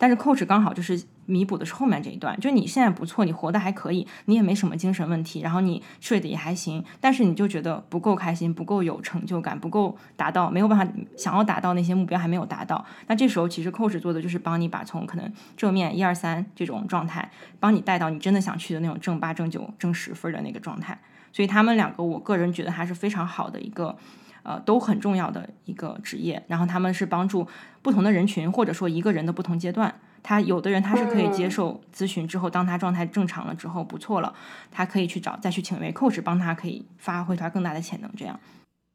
[0.00, 20.98] 但是 coach 刚好就是弥补的是后面这一段，就你现在不错，你活得还可以，你也没什么精神问题，然后你睡得也还行，但是你就觉得不够开心，不够有成就感，不够达到，没有办法想要达到那些目标还没有达到，那这时候其实 coach 做的就是帮你把从可能正面一二三这种状态，帮你带到你真的想去的那种正八、正九、正十分的那个状态。
[21.30, 23.96] 所以他们两个，我个人觉得还是非常好的一个。
[24.42, 27.46] 呃，都很重要的一个职业，然后他们是帮助
[27.82, 30.00] 不同的人群，或者说一个人的不同阶段。
[30.22, 34.34] 他有的人他是可以接受咨询之后，当他状态正常了之后不错了，
[34.70, 38.10] 他可以去找再去请一位 coach 帮他可以发挥他更大的潜能。
[38.14, 38.38] 这样，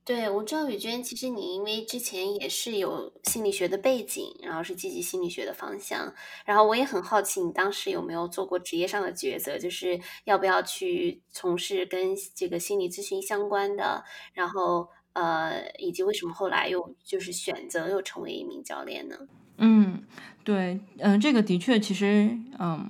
[0.05, 6.13] 对我知道雨娟，其实你因为之前也是有心理学的背景，然后是积极心理学的方向，
[6.45, 14.03] 然后我也很好奇你当时有没有做过职业上的抉择，就是要不要去从事跟这个心理咨询相关的，
[14.33, 14.89] 然后。
[15.15, 19.15] 呃，以及为什么后来又就是选择又成为一名教练呢？
[19.57, 20.03] 嗯，
[20.43, 22.85] 对，嗯，这个的确，其实，嗯，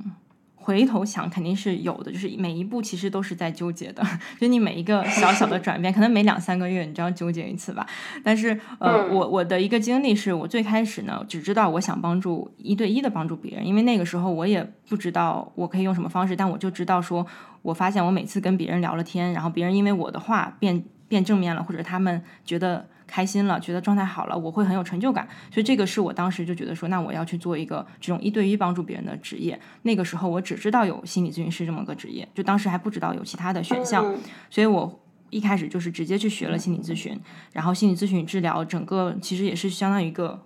[0.55, 4.03] 回头想肯定是有的，就是每一步其实都是在纠结的，
[4.41, 7.85] 就你每一个小小的转变，可能每两三个月你就要纠结一次吧。
[8.23, 17.23] 但是，呃，我我的一个经历是我最开始呢，只知道我想帮助一对一的帮助别人，因为那个时候我也不知道我可以用什么方式，但我就知道说，
[17.61, 20.83] 我发现我每次跟别人聊了天，然后别人因为我的话变。
[21.07, 25.27] 变正面了，或者他们觉得开心了，觉得状态好了，我会很有成就感。
[25.51, 29.59] 所以这个是我当时就觉得说，那我要去做一个这种一对一帮助别人的职业。
[29.83, 34.15] 那个时候我只知道有心理咨询师这么个职业，就当时还不知道有其他的选项。
[34.49, 37.19] 所以我一开始就是直接去学了心理咨询，
[37.53, 40.41] 然后心理咨询治疗整个其实也是相当于一个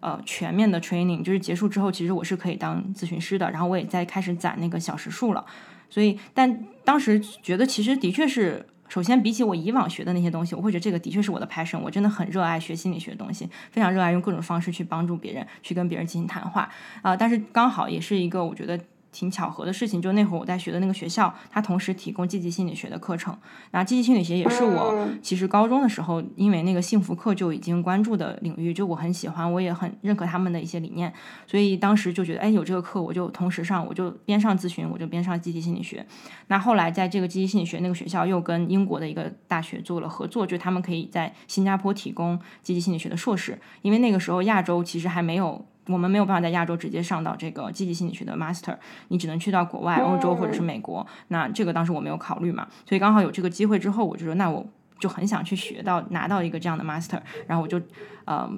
[0.00, 5.44] 呃全面的 training，就是结束之后其实我是可以当咨询师的，然后我也在开始攒那个小时数了。
[5.88, 8.66] 所以但当时觉得其实的确是。
[8.92, 11.78] 首先，比起我以往学的那些东西，我会觉得这个的确是我的 passion。
[11.78, 16.68] 我真的很热爱学心理学的东西，非常热爱用各种方式去帮助别人，去跟别人进行谈话
[17.00, 17.16] 啊。
[17.16, 18.78] 但是刚好也是一个我觉得。
[19.12, 23.36] 挺巧合的事情，就那会儿我在学的那个学校，它同时提供积极心理学的课程。
[23.70, 31.12] 那积极心理学也是我其实高中的时候，因为那个幸福课就已经关注的领域，就我很喜欢，我也很认可他们的一些理念，
[31.46, 36.06] 所以当时就觉得，哎，有这个课我就同时上，我就边上咨询，我就边上积极心理学。
[36.46, 45.66] 那后来在这个积极心理学那个学校又跟英国的一个大学做了合作，就他们可以在新加坡提供积极心理学的硕士，因为那个时候亚洲其实还没有。
[45.86, 48.76] 我们没有办法在亚洲直接上到这个积极心理学的 master，
[49.08, 51.04] 你只能去到国外，欧洲或者是美国。
[51.28, 54.64] 那这个当时我没有考虑嘛，所以刚好有这个机会之后，我就说那我
[55.00, 57.80] 就很想去学到拿到一个这样的 master，然后我就
[58.26, 58.48] 呃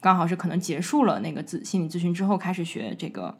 [0.00, 3.36] 刚好是可能结束了那个咨心理咨询之后，开始学这个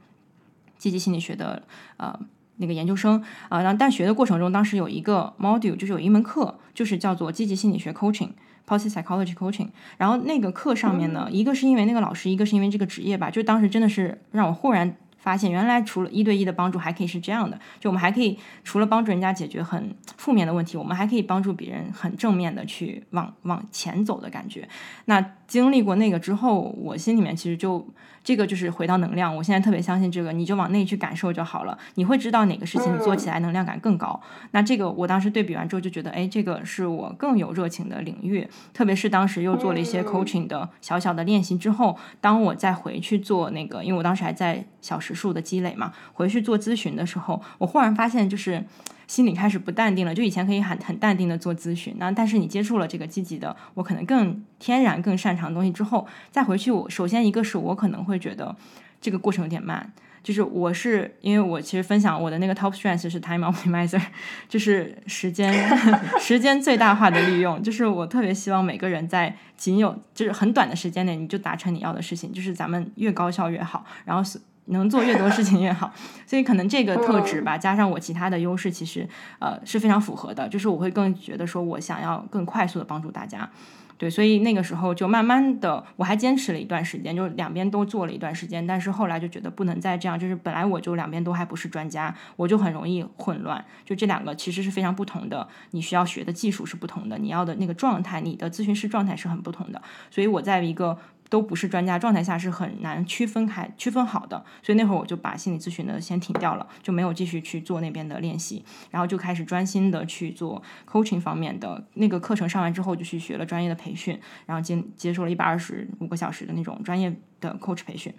[0.79, 1.61] 积极心理学的
[1.97, 2.17] 呃
[2.59, 3.61] 那个研究生啊。
[3.63, 8.31] 然后但学的过程中，当时有一个 module 就是有一门课就是叫做积极心理学 coaching。
[8.67, 24.69] Policy Psychology Coaching，然后那个课上面呢，一个是因为那个老师，一个是因为这个职业吧，就当时真的是让我忽然发现，原来除了一对一的帮助，还可以是这样的，就我们还可以除了帮助人家解决很负面的问题，我们还可以帮助别人很正面的去往往前走的感觉。
[25.07, 27.87] 那经历过那个之后，我心里面其实就。
[28.25, 34.19] 这个就是回到能量，我现在特别相信这个，你就往内去感受就好了，你会知道哪个事情你做起来能量感更高。
[34.53, 48.65] 那这个我当时对比完之后就觉得，哎，这个是我更有热情的领域，特别是当时又做了一些 coaching 的小小的练习之后，当我再回去做那个，因为我当时还在小时数的积累嘛，回去做咨询的时候，我忽然发现就是。
[49.07, 58.55] 心里开始不淡定了，就以前可以很很淡定的做咨询，那但是你接触了这个积极的，我可能更天然更擅长的东西之后，再回去，我首先一个是我可能会觉得
[59.01, 64.01] 这个过程有点慢，就是我是因为我其实分享我的那个 top strength 是 time optimizer，
[64.49, 65.53] 就是时间
[66.19, 74.41] 时间最大化的利用，就是我特别希望每个人在仅有就是很短的时间内你就达成你要的事情，就是咱们越高效越好，然后是。
[74.67, 75.93] 能做越多事情越好，
[76.27, 79.07] 所以可能这个特质吧，加上我其他的优势，其实
[79.39, 80.49] 呃是非常符合的。
[80.49, 83.51] 就是我会更觉得说，我想要更快速的帮助大家，
[83.99, 93.63] 对，所以那个时候就慢慢的，我还坚持了一段时间，就两边都做了一段时间，但是后来就觉得不能再这样，就是本来我就两边都还不是专家，我就很容易混乱。
[93.85, 100.99] 就这两个其实是非常不同的，你需要学的技术是不同的，你要的那个状态，你的咨询师状态是很不同的，所以我在一个。
[101.35, 104.45] 都不是专家状态下是很难区分开、区分好的。
[104.63, 112.49] 所以那会儿我就把心理咨询的先停掉了，就没有继续去做那边的练习，然后就开始专心的去做 coaching 方面的那个课程。
[112.49, 114.17] 上完之后就去学了专业的培训，
[114.47, 118.15] 然后接接受了一百二十五个小时的那种专业的 coach 培训。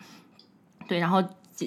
[0.86, 1.24] 对，然后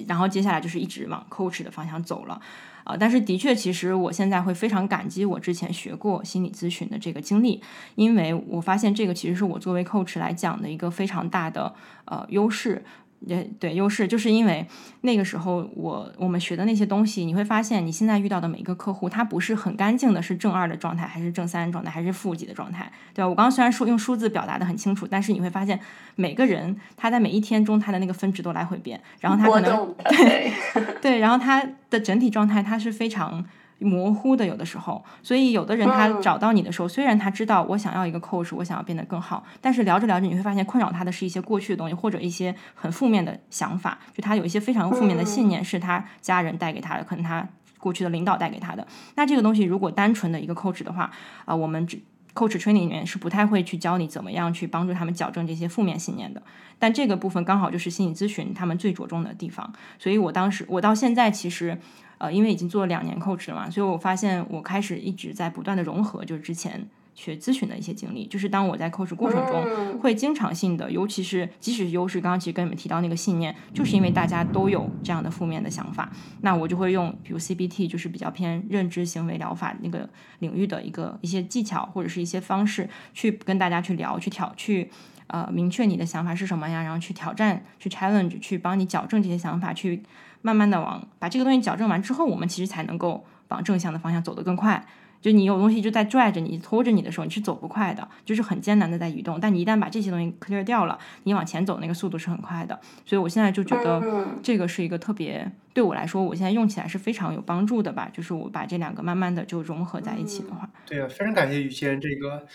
[0.07, 2.39] 然后接下来就是一直往 coach 的方向走了。
[2.89, 7.61] 啊，但是的确，其实我现在会非常感激我之前学过心理咨询的这个经历，
[7.93, 11.71] 因为我发现这个其实是我作为 coach 来讲的一个非常大的
[12.05, 12.83] 呃优势。
[13.27, 14.65] 对对，优势就是因为
[15.01, 23.27] 那个时候我我们学的那些东西，你会发现你现在遇到的每一个客户，他不是很干净的，是正二的状态，还是正三的状态，还是负几的状态，对吧？
[23.27, 25.79] 我刚刚虽然说用数字表达的很清楚，但是你会发现
[26.15, 30.53] 每个人他在每一天中他的那个分值都来回变，然后他可能对
[31.01, 33.45] 对，然后他的整体状态他是非常。
[33.79, 48.85] 模糊的有的时候，所以有的人他找到你的时候，虽然他知道我想要一个 coach，我想要变得更好，但是聊着聊着你会发现困扰他的是一些过去的东西，或者一些很负面的想法，就他有一些非常负面的信念是他家人带给他的，可能他过去的领导带给他的。
[49.15, 51.09] 那这个东西如果单纯的一个 coach 的话，
[51.45, 51.87] 啊，我们
[52.33, 56.43] coach training 里面是不太会去教你怎么样去帮助他们矫正这些负面信念的。
[56.77, 61.79] 但这个部分刚好就是心理咨询他们最着重的地方，所以我当时我到现在其实。
[62.19, 68.27] 呃，因为已经做了两年 coach 了嘛，所以我发现我开始一直在不断的融合，就是之前学咨询的一些经历。
[68.27, 76.11] 就是当我在 coach 过程中，会经常性的，尤其是即使是优势，刚刚其实跟你们提到那个信念，就是因为大家都有这样的负面的想法，
[76.41, 80.09] 那我就会用比如 CBT，就是比较偏认知行为疗法那个
[80.39, 84.91] 领域的一个一些技巧或者是一些方式，去跟大家去聊，去挑，去
[85.27, 90.03] 呃明确你的想法是什么呀，然后去挑战，去 challenge，去帮你矫正这些想法，去。
[90.41, 94.85] 慢慢的往把这个东西矫正完之后，我们其实才能够往正向的方向走得更快。
[95.21, 99.37] 就你有东西就在拽着你、拖着你的时候，你是走不快的，就是很艰难的在移动。
[99.37, 102.79] 但你一旦把这些东西 clear 掉了，你往前走那个速度是很快的。
[103.05, 104.01] 所以我现在就觉得
[104.41, 108.09] 这个是一个特别对我来说，我现在用起来是非常有帮助的吧。
[108.13, 112.47] 就是我把这两个慢慢的就融合在一起的话，对啊，非常感谢雨轩这个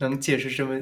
[0.00, 0.78] 能解释这么。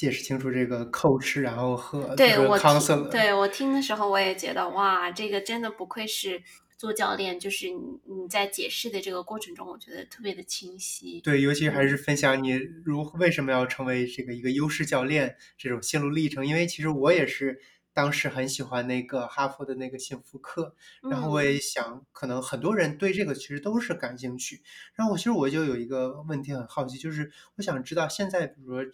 [0.00, 6.42] 解释清楚这个 coach，然后和对我 counselor，对我听的时候，我也觉得哇，这个真的不愧是
[6.78, 11.20] 做教练，就是你你在解释的这个过程中，我觉得特别的清晰。
[11.20, 17.60] 对，尤其还是分享你如为什么要成为这个一个优势教练这种心路历程，因为其实我也是
[17.92, 20.74] 当时很喜欢那个哈佛的那个幸福课，
[21.10, 24.62] 然后我也想，可能很多人对这个其实都是感兴趣。
[24.94, 28.90] 然后我其实我就有一个问题很好奇，就是我想知道现在比如说。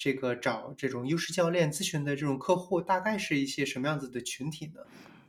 [0.00, 4.80] 这个找这种优势教练咨询的这种客户，大概是一些什么样子的群体呢？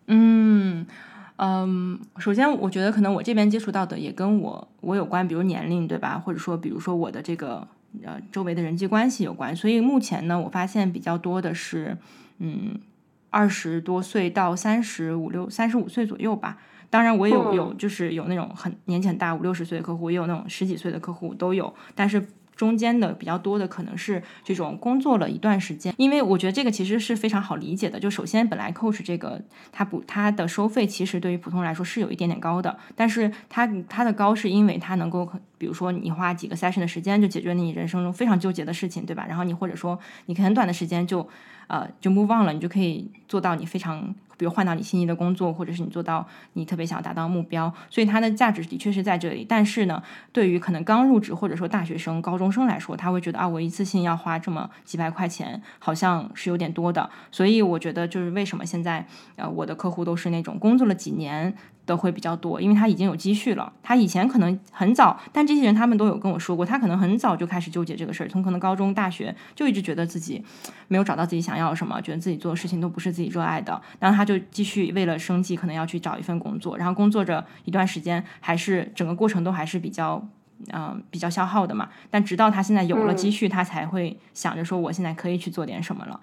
[0.07, 0.87] 嗯
[1.35, 6.17] 嗯，首先我觉得可能我这边接触到的也跟我我有关，比如年龄对吧？
[6.17, 7.67] 或者说比如说我的这个
[8.01, 9.53] 呃周围的人际关系有关。
[9.53, 11.97] 所以目前呢，我发现比较多的是
[12.37, 12.79] 嗯
[13.29, 16.57] 二十多岁到三十五六三十五岁左右吧。
[16.89, 22.25] 当然我也有有就是有那种很年纪很大五六十岁的客户，也有那种十几岁的客户都有，但是。
[22.55, 27.99] 中间的比较多的可能是这种工作了一段时间，因为我觉得这个其实是非常好理解的。
[27.99, 29.41] 就首先，本来 coach 这个
[29.71, 35.27] 它不它的收费其实对于普通人来说是有一点点高的，但是它它的高是因为它能够，
[35.57, 39.25] 比如说你花几个 session 的时间就解决你人生中非常纠结的事情，对吧？
[39.27, 41.27] 然后你或者说你很短的时间就
[41.71, 44.13] 呃就 move on 了，你就可以做到你非常。
[44.37, 49.45] 比如换到你心仪的工作，或者是你做到你特别想达到目标，所以它的价值的确是在这里。
[49.47, 50.01] 但是呢，
[50.31, 57.07] 对于可能刚入职或者说大学生、高中生来说，他会觉得啊，我一次性要花这么几百块钱，好像是有点多的。
[57.31, 59.05] 所以我觉得就是为什么现在
[59.35, 61.55] 呃我的客户都是那种工作了几年。
[61.91, 63.71] 的会比较多，因为他已经有积蓄了。
[63.83, 70.43] 他以前可能很早，但这些人他们都有跟我说过，他可能很早就开始纠结这个事儿，从可能高中、大学就一直觉得自己
[70.87, 73.79] 没有找到自己想要什么，觉得自己做的事情都不是自己热爱的。
[73.99, 80.25] 然后他就继续为了生计，可能要去找一份工作，然后工作着一段时间，还是整个过程都还是比较
[80.71, 81.89] 嗯比较消耗的嘛。
[82.09, 86.19] 但直到他现在有了积蓄，他才会想着说，我现在可以去做点什么了。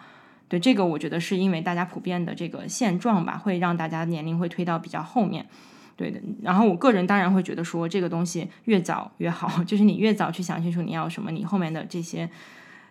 [0.49, 5.47] 对这个，我觉得是因为大家普遍的这个现状吧，会让大家年龄会推到比较后面。
[5.97, 12.31] 对的，然后我个人当然会觉得说，这个东西越早越好， 就是你越早去想清楚你要什么，你后面的这些，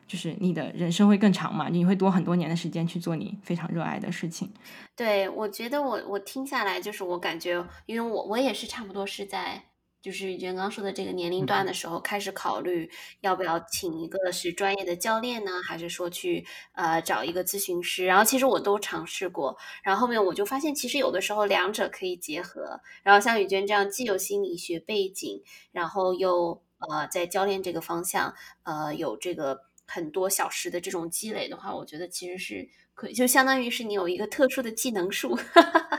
[0.05, 4.51] 就是你的人生会更长嘛，你会多很多年的时间去做你非常热爱的事情。
[4.95, 9.63] 对，我觉得我我听下来，就是我感觉，因为我我也是差不多是在。
[10.07, 12.89] 就是袁刚说的这个年龄段的时候，开始考虑
[13.19, 18.05] 要不要请一个是专业的教练呢，还是说去呃找一个咨询师？
[18.05, 22.79] 然后其实我都尝试过，然后后面我就发现，其实有的时候两者可以结合。
[23.03, 25.43] 然后像雨娟这样，既有心理学背景，
[25.73, 28.33] 然后又呃在教练这个方向
[28.63, 32.69] 呃有这个很多小时的这种积累的话，我觉得其实是。
[32.95, 35.37] 可就相当于是你有一个特殊的技能树。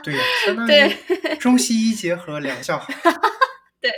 [0.03, 2.77] 对呀，相当 对于中西医结合，两效。
[3.81, 3.91] 对，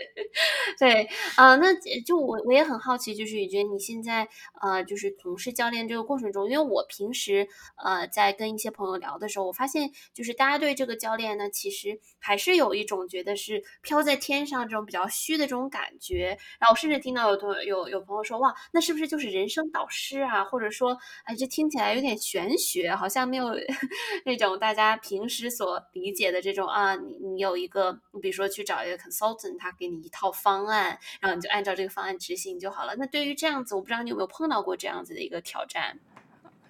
[0.79, 1.73] 对，呃，那
[2.05, 4.27] 就我我也很好奇，就是宇娟，你现在
[4.61, 7.47] 呃，就是从事教练这个过程中，因为我平时
[7.83, 16.37] 呃在跟一些朋友聊的时候，我发现就是大家对这个教练呢，其实还是有一种觉得是飘在天上这种比较虚的这种感觉。
[16.59, 20.43] 然后我甚至听到有同有有朋友说，哇，那是不是就是人生导师啊？
[20.45, 23.45] 或者说，哎，这听起来有点玄学，好像没有
[24.25, 32.95] 那种大家平时所理解的这种啊，你你有一个，比如说去找一个 consultant，他给你一套方案，然后你就按照这个方案执行就好了。
[32.97, 35.97] 那对于这样子，我不知道你有没有碰到过这样子的一个挑战？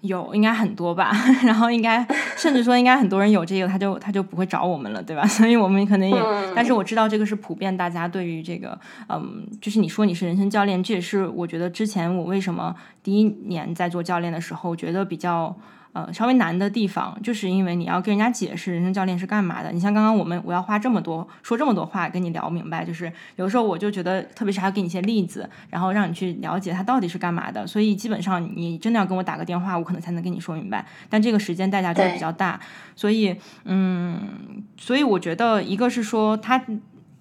[0.02, 1.12] 有，应该很多吧。
[1.46, 2.04] 然后应该
[2.36, 5.26] 甚至说，应该很多人有这个，他就他就不会找我们了，对吧？
[5.30, 8.80] 所以我们可能也，嗯但是我知道这个是普遍大家对于这个，
[9.10, 15.56] 嗯，就是你说你是人生教练，这也是我觉得之前我为什么第一年在做教练的时候觉得比较。
[15.94, 19.74] 呃，稍微难的地方，就是因为你要跟人家解释人生教练是干嘛的。
[19.74, 27.68] 你像刚刚我们，我要花这么多说这么多话跟你聊明白，就是有的时候我就觉得，特别是还要给你一些例子，然后让你去了解他到底是干嘛的。
[27.68, 30.86] 所以基本上你真的要跟我打个电话，我可能才能跟你说明白。
[31.10, 32.58] 但这个时间代价就会比较大，
[32.96, 33.36] 所以
[33.66, 36.64] 嗯，所以我觉得一个是说他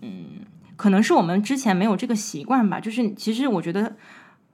[0.00, 0.26] 嗯，
[0.76, 2.78] 可能是我们之前没有这个习惯吧。
[2.78, 3.96] 就是其实我觉得。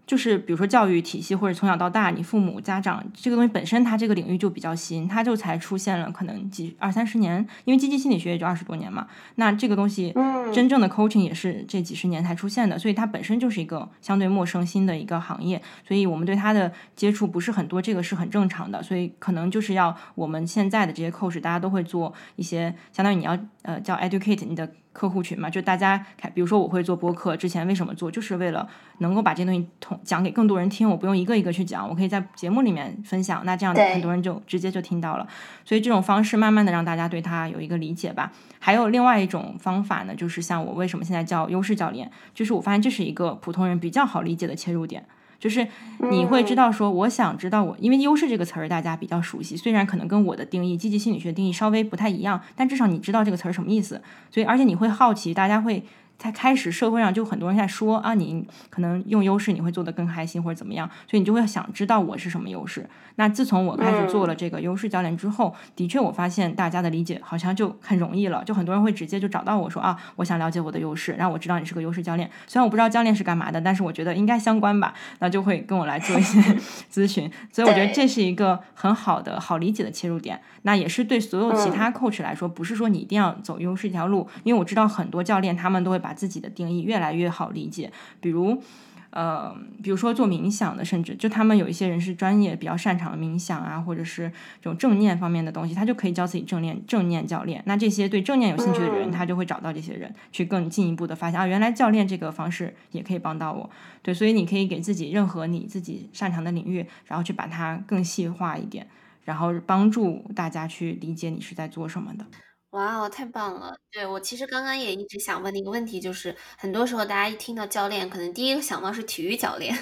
[0.06, 9.08] 就是比如说教育体系或者从小到大，你父母家长这个东西本身，它这个领域就比较新，它就才出现了可能几二三十年，因为积极心理学也就二十多年嘛。
[9.34, 10.14] 那这个东西
[10.52, 18.80] 真正的 coaching 也是这几十年才出现的，所以它本身就是一个相对陌生新的一个行业，所以我们对它的接触不是很多，这个是很正常的。
[18.82, 24.70] 所以可能就是要我们现在的这些 coach，大家都会做一些相当于你要呃叫 educate 你的。
[24.96, 28.66] 客户群嘛，就大家看，比如说我会做播客，之前为什么做，就是为了
[29.00, 35.28] 能够把这些东西统讲给更多人听，我不用一个一个去讲，我可以在节目里面分享，那这样很多人就直接就听到了。
[35.66, 38.32] 所以这种方式慢慢的让大家对它有一个理解吧。
[38.58, 45.04] 还有另外一种方法呢，就是像我为什么现在叫优势教练，就是我发现这是一个普通人比较好理解的切入点。
[45.46, 45.64] 就是
[46.10, 54.02] 你会知道说，我想知道我，因为优势这个词儿大家比较熟悉，虽然可能跟我的定义、积极心理学定义稍微不太一样，但至少你知道这个词儿什么意思。
[54.28, 55.84] 所以，而且你会好奇，大家会
[56.18, 62.88] 在开始社会上就很多人在说啊，你可能用优势你会做得更开心或者怎么样，所以你就会想知道我是什么优势。
[63.16, 72.30] 那自从我开始做了这个优势教练之后，的确我发现大家的理解好像就很容易了，就很多人会直接就找到我说啊，我想了解我的优势，让我知道你是个优势教练。
[72.46, 76.40] 虽然我不知道教练是干嘛的，但是我觉得应该相关吧，那就会跟我来做一些
[76.92, 77.30] 咨询。
[77.50, 80.40] 所以我觉得这是一个很好的、好理解的切入点。
[80.62, 87.90] 那也是对所有其他 coach 来说，不是说你一定要走优势这条路，因为我知道很多教练他们都会把自己的定义越来越好理解，
[88.20, 88.62] 比如。
[89.10, 94.30] 呃，比如说做冥想的，甚至就他们有一些人是专业比较擅长冥想啊，或者是
[94.60, 97.62] 这种正念方面的东西，他就可以教自己正念正念教练。
[97.64, 103.70] 那这些对正念有兴趣的人，他就会找到这些人去更进一步的发现啊，原来教练这个方式也可以帮到我。
[104.02, 108.86] 对，所以你可以给自己任何你自己擅长的领域，然后去把它更细化一点，
[109.24, 112.26] 然后帮助大家去理解你是在做什么的。
[112.70, 113.74] 哇哦，太棒了！
[113.90, 119.74] 对我其实刚刚也一直想问的一个问题，就是很多时候大家一听到教练，可能第一个想到是体育教练，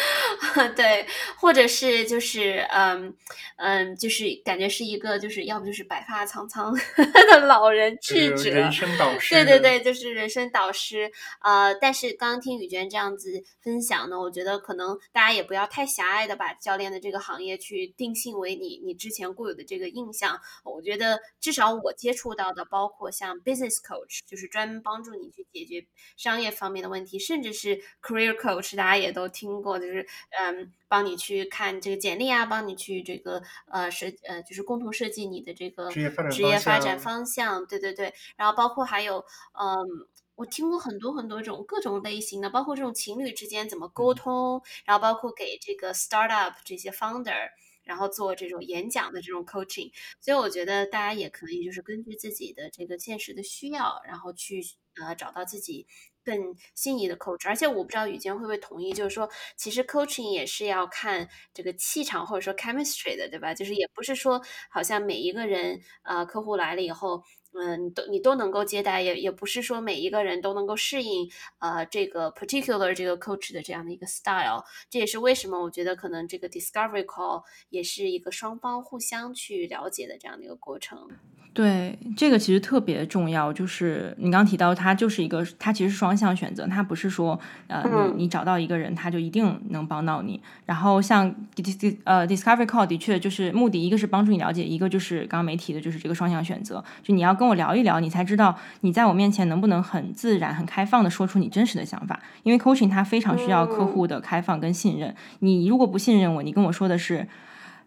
[0.74, 1.04] 对，
[1.36, 3.14] 或者是就是嗯
[3.56, 6.72] 嗯，就是感觉是一个就是要不就是白发苍苍
[7.30, 11.10] 的老人智者，人生导师，对对对，就是人生导师。
[11.42, 20.40] 呃，但是刚刚听雨娟这样子分享呢，我觉得可能大家也不要太狭隘的把教练的这个行业去定性为你你之前固有的这个印象。
[20.64, 22.19] 我觉得至少我接触。
[22.34, 30.06] 到的包括像 business coach，就是专门帮助你去解决商业方面的问题，甚至是 career coach，大家也都听过，就是
[30.38, 39.24] 嗯，帮你去看这个简历啊，帮你去这个呃设呃，就是共同设计你的这个职业发展职业发展方方向，对对对，然后包括还有
[39.58, 40.06] 嗯。
[40.36, 47.50] 我听过很多很多种各种类型的，包括这种情侣之间怎么沟通，然后包括给这个 startup 这些 founder。
[47.90, 54.62] 然后做这种演讲的这种 coaching，所以我觉得大家也可以就是根据自己的这个现实的需要，然后去
[54.94, 55.88] 呃找到自己
[56.24, 57.48] 更心仪的 coach。
[57.48, 63.52] 而且我不知道雨娟会不会同意，就是说其实 coaching 也是要看这个气场或者说 chemistry 的，对吧？
[63.52, 67.24] 就是也不是说好像每一个人呃客户来了以后。
[67.52, 71.28] 嗯，你都你都能够接待，也也不是说每一个人都能够适应
[71.58, 74.64] 呃这个 particular 这个 coach 的这样的一个 style。
[74.88, 81.08] 这也是为什么我觉得可能这个 discovery call 也是一个双方互相去了解的这样的一个过程。
[81.52, 90.40] 对，这个其实特别重要，就是你刚刚提到它就是一个，它其实是双向选择，它不是说呃嗯你你找到一个人他就一定能帮到你。
[90.64, 102.20] 然后像 dis 呃 Discovery Call 的确就是目的，一个是帮助你了解，一个就是刚刚没提的，就是这个双向选择，就你要跟我聊一聊，你才知道你在我面前能不能很自然、很开放的说出你真实的想法。
[102.42, 107.26] 因为 coaching 它非常需要客户的开放跟信任，你如果不信任我，你跟我说的是。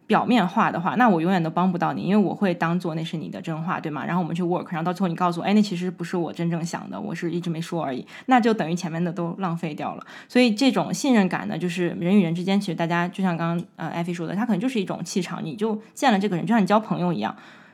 [0.06, 4.06] 表面话的话，那我永远都帮不到你，因为我会当做那是你的真话，对吗？
[4.06, 10.06] 然后我们去 work，然后到最后你告诉我，哎，那其实不是我真正想的，我是一直没说而已，那就等于前面的都浪费掉了。
[10.28, 17.34] 所以这种信任感呢，就是人与人之间，其实大家就像刚刚呃艾菲说的，他可能就是一种气场，你就见了这个人，就像你交朋友一样。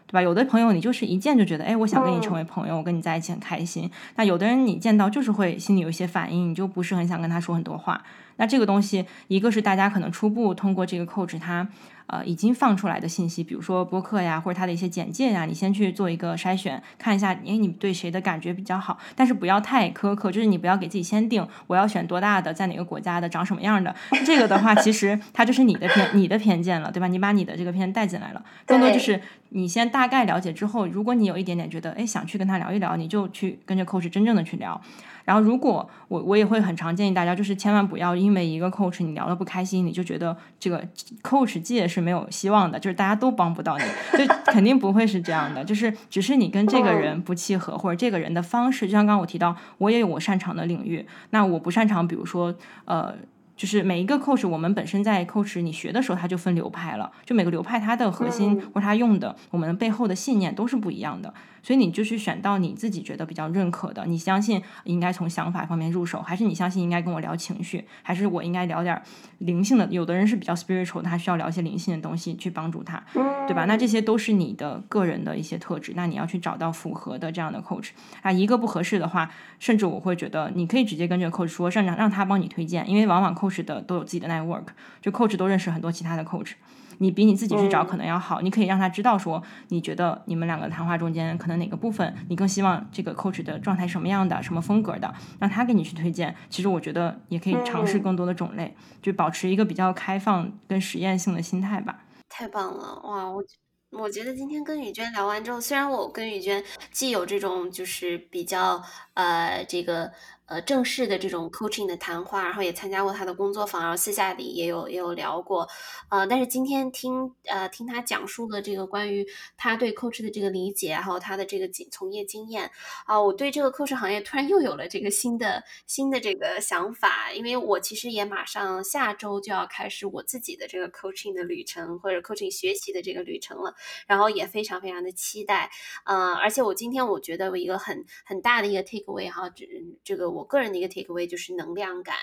[0.09, 0.21] 对吧？
[0.23, 3.89] 有的朋友你就是一见就觉得，哎，我想跟你成为朋友，我跟你在一起很开心。
[4.15, 8.01] 那有的人你见到就是会心里有一些反应，你就不是很想跟他说很多话。
[8.37, 11.67] 那这个东西，一个是大家可能初步通过这个 coach 他
[12.09, 23.95] 呃已经放出来的信息，比如说播客呀，或者他的一些简介呀，你先去做一个筛选，看一下，哎，你对谁的感觉比较好，但是不要太苛刻，就是你不要给自己先定我要选多大的，在哪个国家的，长什么样的。
[24.25, 27.07] 这个的话，其实它就是你的偏你的偏见了，对吧？
[27.07, 34.81] 你把你的这个偏见带进来了，更多就是你先大概了解之后，如果你有一点点觉得，哎，想去跟他聊一聊，你就去跟着 coach 真正的去聊。
[35.29, 40.83] 然后，如果我我也会很常建议大家，就是千万不要因为一个 coach 你聊得不开心，你就觉得这个
[41.21, 43.83] coach 界是没有希望的，就是大家都帮不到你，
[44.17, 45.63] 就 肯定不会是这样的。
[45.63, 52.55] 就是只是你跟这个人不契合，或者这个人的方式，就像刚刚我提到，我也有我擅长的领域，那我不擅长，比如说
[52.85, 53.13] 呃。
[53.59, 57.11] 就是每一个 coach，我们本身在 coach 你学的时候，它就分流派了。
[57.25, 61.33] 就每个流派它的核心或者它用的，我们背后的信念都是不一样的。
[61.61, 69.01] 所以你就去选到你自己觉得比较认可的，你相信应该从想法方面入手，还是你相信应该跟我聊情绪，还是我应该聊点
[69.39, 69.87] 灵性的？
[69.89, 73.03] 有的人是比较 spiritual，他需要聊一些灵性的东西去帮助他，
[73.47, 73.65] 对吧？
[73.65, 77.89] 那这些都是你的个人的一些特质，那你要去找到符合的这样的 coach
[78.21, 78.31] 啊。
[78.31, 79.29] 一个不合适的话，
[79.59, 84.65] 甚至我会觉得你可以直接跟这个 coach 说，甚至让他帮你推荐，因为往往 coach 的都有自己的 network，
[85.01, 86.53] 就 coach 都认识很多其他的 coach。
[86.99, 96.35] 你比你自己去找可能要好，你可以让他知道说，你觉得你们两个谈话中间可能哪个部分你更希望这个 coach 的状态什么样的，什么风格的，让他给你去推荐。
[96.49, 102.03] 其实我觉得也可以尝试更多的种类，就保持一个比较开放跟实验性的心态吧。
[102.29, 103.29] 太棒了，哇！
[103.29, 103.43] 我
[103.91, 108.83] 我觉得今天跟雨娟聊完之后，虽然我跟雨娟既有这种就是比较
[109.15, 110.11] 呃这个。
[110.49, 115.67] 呃，正式的这种 coaching 的谈话，然后也参加过他的工作坊，然后私下里也有也有聊过，
[116.09, 119.23] 呃，但是今天听呃听他讲述的这个关于
[119.57, 122.71] 他对 coach 的这个理解，还有他的这个经从业经验
[123.05, 133.75] 啊，我对这个 coach 行业突然又有了这个新的新的这个想法，因为我其实也马上下周就要开始我自己的这个 coaching 的旅程或者 coaching 学习的这个旅程了，
[134.07, 135.69] 然后也非常非常的期待，
[136.05, 139.67] 呃，而且我今天我觉得我一个很很大的一个 take away 哈，这
[140.03, 140.38] 这个。
[140.39, 142.15] 我个人的一个 take away 就是能量感，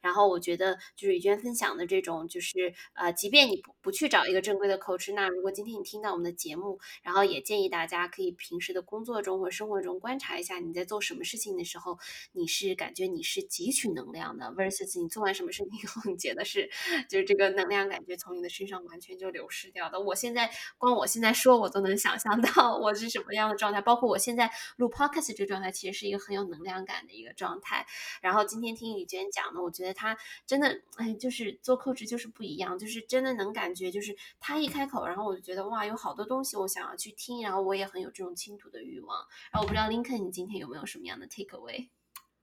[0.00, 11.98] 然后我觉得就是雨娟分享的这种，就是呃，即便你不不去找一个正规的 coach，那如果今天你听到我们的节目，然后也建议大家可以平时的工作中或生活中观察一下你在做什么事情的时候，
[12.32, 16.68] 你是感觉你是汲取能量的，versus 你做完什么事情以后，你觉得是
[17.08, 20.00] 就是这个能量感觉从你的身上完全就流失掉的。
[20.00, 27.59] 我现在光我现在说，我都能想象到我是什么样的状态，包括我现在录 podcast 这个状态，其实是一个很有能量感的一个状。
[27.60, 27.86] 态，
[28.20, 39.18] 然后今天听雨娟讲的，我觉得她真的，哎，就是做课职就是不一样，就是真的能感觉，就是她一开口，然后我就觉得哇，有好多东西我想要去听，然后我也很有这种倾吐的欲望。
[39.52, 41.88] 然后我不知道 Lincoln 你今天有没有什么样的 take away？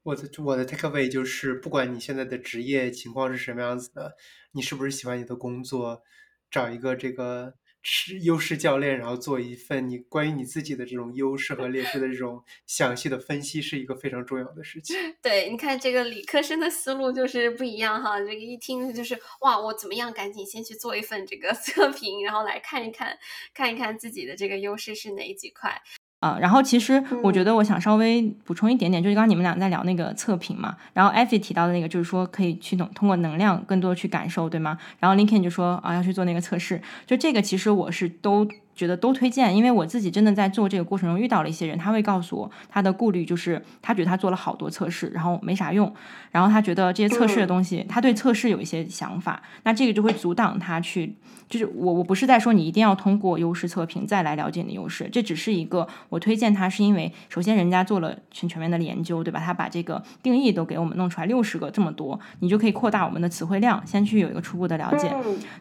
[0.03, 4.15] 我的我的 take away 就是，不管你现在的职业情况是什么样子的，
[4.51, 6.03] 你是不是喜欢你的工作，
[6.49, 7.55] 找一个这个。
[7.89, 14.95] 是优势教练，然后做一份你关于你自己的这种优势和劣势的这种详细的分析，是一个非常重要的事情。
[15.21, 23.17] 对，你看这个理科生的思路就是不一样哈，这个一听就是哇，我怎么样，赶紧先去做一份这个 测评，然后来看一看，
[23.53, 25.81] 看一看自己的这个优势是哪几块。
[26.19, 34.77] 啊，然后其实我觉得我想稍微补充一点点，就是刚刚你们俩在聊那个测评嘛，然后 Effie 提到的那个就是说可以去能通过能量更多去感受，对吗？
[34.99, 38.47] 然后 Lincoln 就说啊要去做那个测试，就这个其实我是都。
[38.77, 45.91] 觉得都推荐，因为我自己真的在做这个过程中遇到了一些人，他会告诉我他的顾虑就是他觉得他做了好多测试，然后没啥用，
[46.31, 51.15] 然后他觉得这些测试的东西，他对测试有一些想法，那这个就会阻挡他去，
[51.49, 59.41] 就是我我不是在说你一定要通过优势测评再来了解你的优势，这只是一个我推荐他是因为首先人家做了全全面的研究，对吧？
[59.43, 65.11] 他把这个定义都给我们弄出来六十个这么多，你就可以扩大我们的词汇量，先去有一个初步的了解，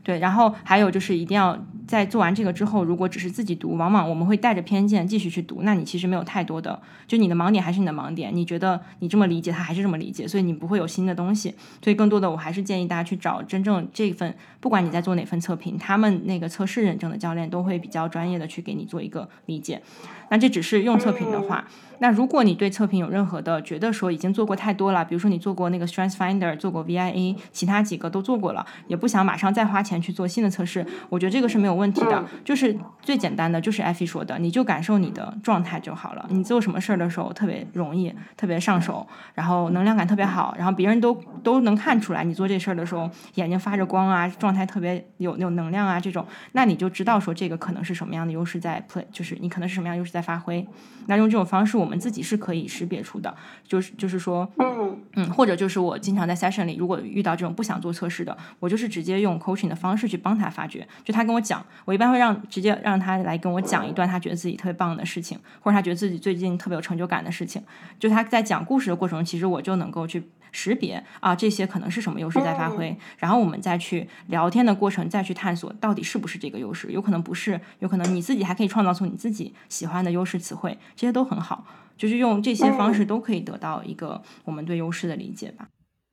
[0.02, 1.56] 对，然后还有就是一定要
[1.86, 11.54] 在做完这个之后，如果只是自己读，往往我们会带着偏见继续去读，那你其实没有太多的，就你的盲点还是你的盲点，你觉得你这么理解，他还是这么理解，所以你不会有新的东西。
[11.82, 19.82] 所以更多的，我还是建议大家去找真正这份，不管你在做哪份测评，他们那个测试认证的教练都会比较专业的去给你做一个理解。
[20.30, 21.66] 那这只是用测评的话。
[21.98, 32.22] 那如果你对测评有任何的觉得说已经做过太多了，比如说你做过那个 Strength Finder，做过 VIA，其他几个都做过了，也不想马上再花钱去做新的测试，我觉得这个是没有问题的。
[32.44, 36.26] 就是最简单的，就是艾菲说的，你就感受你的状态就好了。
[36.28, 50.66] 你做什么事儿的时候特别容易，特别上手，然后能量感特别好，然后别人都都能看出来你做这事儿的时候眼睛发着光啊，状态特别有有能量啊这种，那你就知道说这个可能是什么样的优势在 play，就是你可能是什么样优势在发挥。
[51.06, 51.85] 那用这种方式我。
[51.86, 53.32] 我们自己是可以识别出的，
[53.64, 60.84] 就是就是说，嗯嗯，或者就是我经常在 session 里，如果遇到这种不想做测试的，我就是直接用 coaching 的方式去帮他发掘。
[61.04, 67.62] 就他跟我讲，我一般会让直接让他来跟我讲一段他觉得自己特别棒的事情，或者他觉得自己最近特别有成就感的事情。
[68.00, 81.64] 就他在讲故事的过程中，其实我就能够去识别啊，这些可能是什么优势在发挥，然后我们再去聊天的过程，再去探索到底是不是这个优势，有可能不是，有可能你自己还可以创造出你自己喜欢的优势词汇，这些都很好。
[81.96, 85.68] 就是用这些方式都可以得到一个我们对优势的理解吧。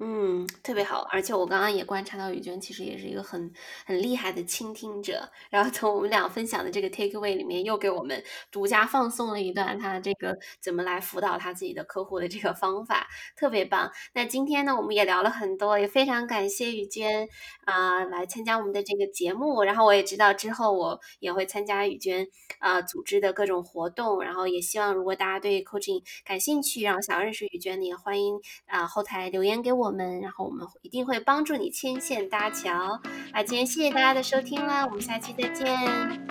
[0.06, 3.50] 嗯，特别好，而且我刚刚也观察到雨娟其实也是一个很
[3.86, 13.90] 很厉害的倾听者，然后从我们俩分享的这个 take away 里面，又给我们独家放送了一段他这个怎么来辅导他自己的客户的这个方法，特别棒。
[14.14, 17.30] 那今天呢，我们也聊了很多，也非常感谢雨娟
[17.64, 22.28] 啊来参加我们的这个节目，然后我也知道之后我也会参加雨娟
[22.60, 28.38] 啊组织的各种活动，然后也希望如果大家对 coaching 感兴趣，然后想要认识雨娟的，也欢迎
[28.68, 29.93] 啊后台留言给我。
[29.94, 33.00] 们，然后我们一定会帮助你牵线搭桥。
[33.32, 35.66] 啊，今天谢谢大家的收听啦，我们下期再见。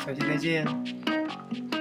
[0.05, 1.72] 下期再见。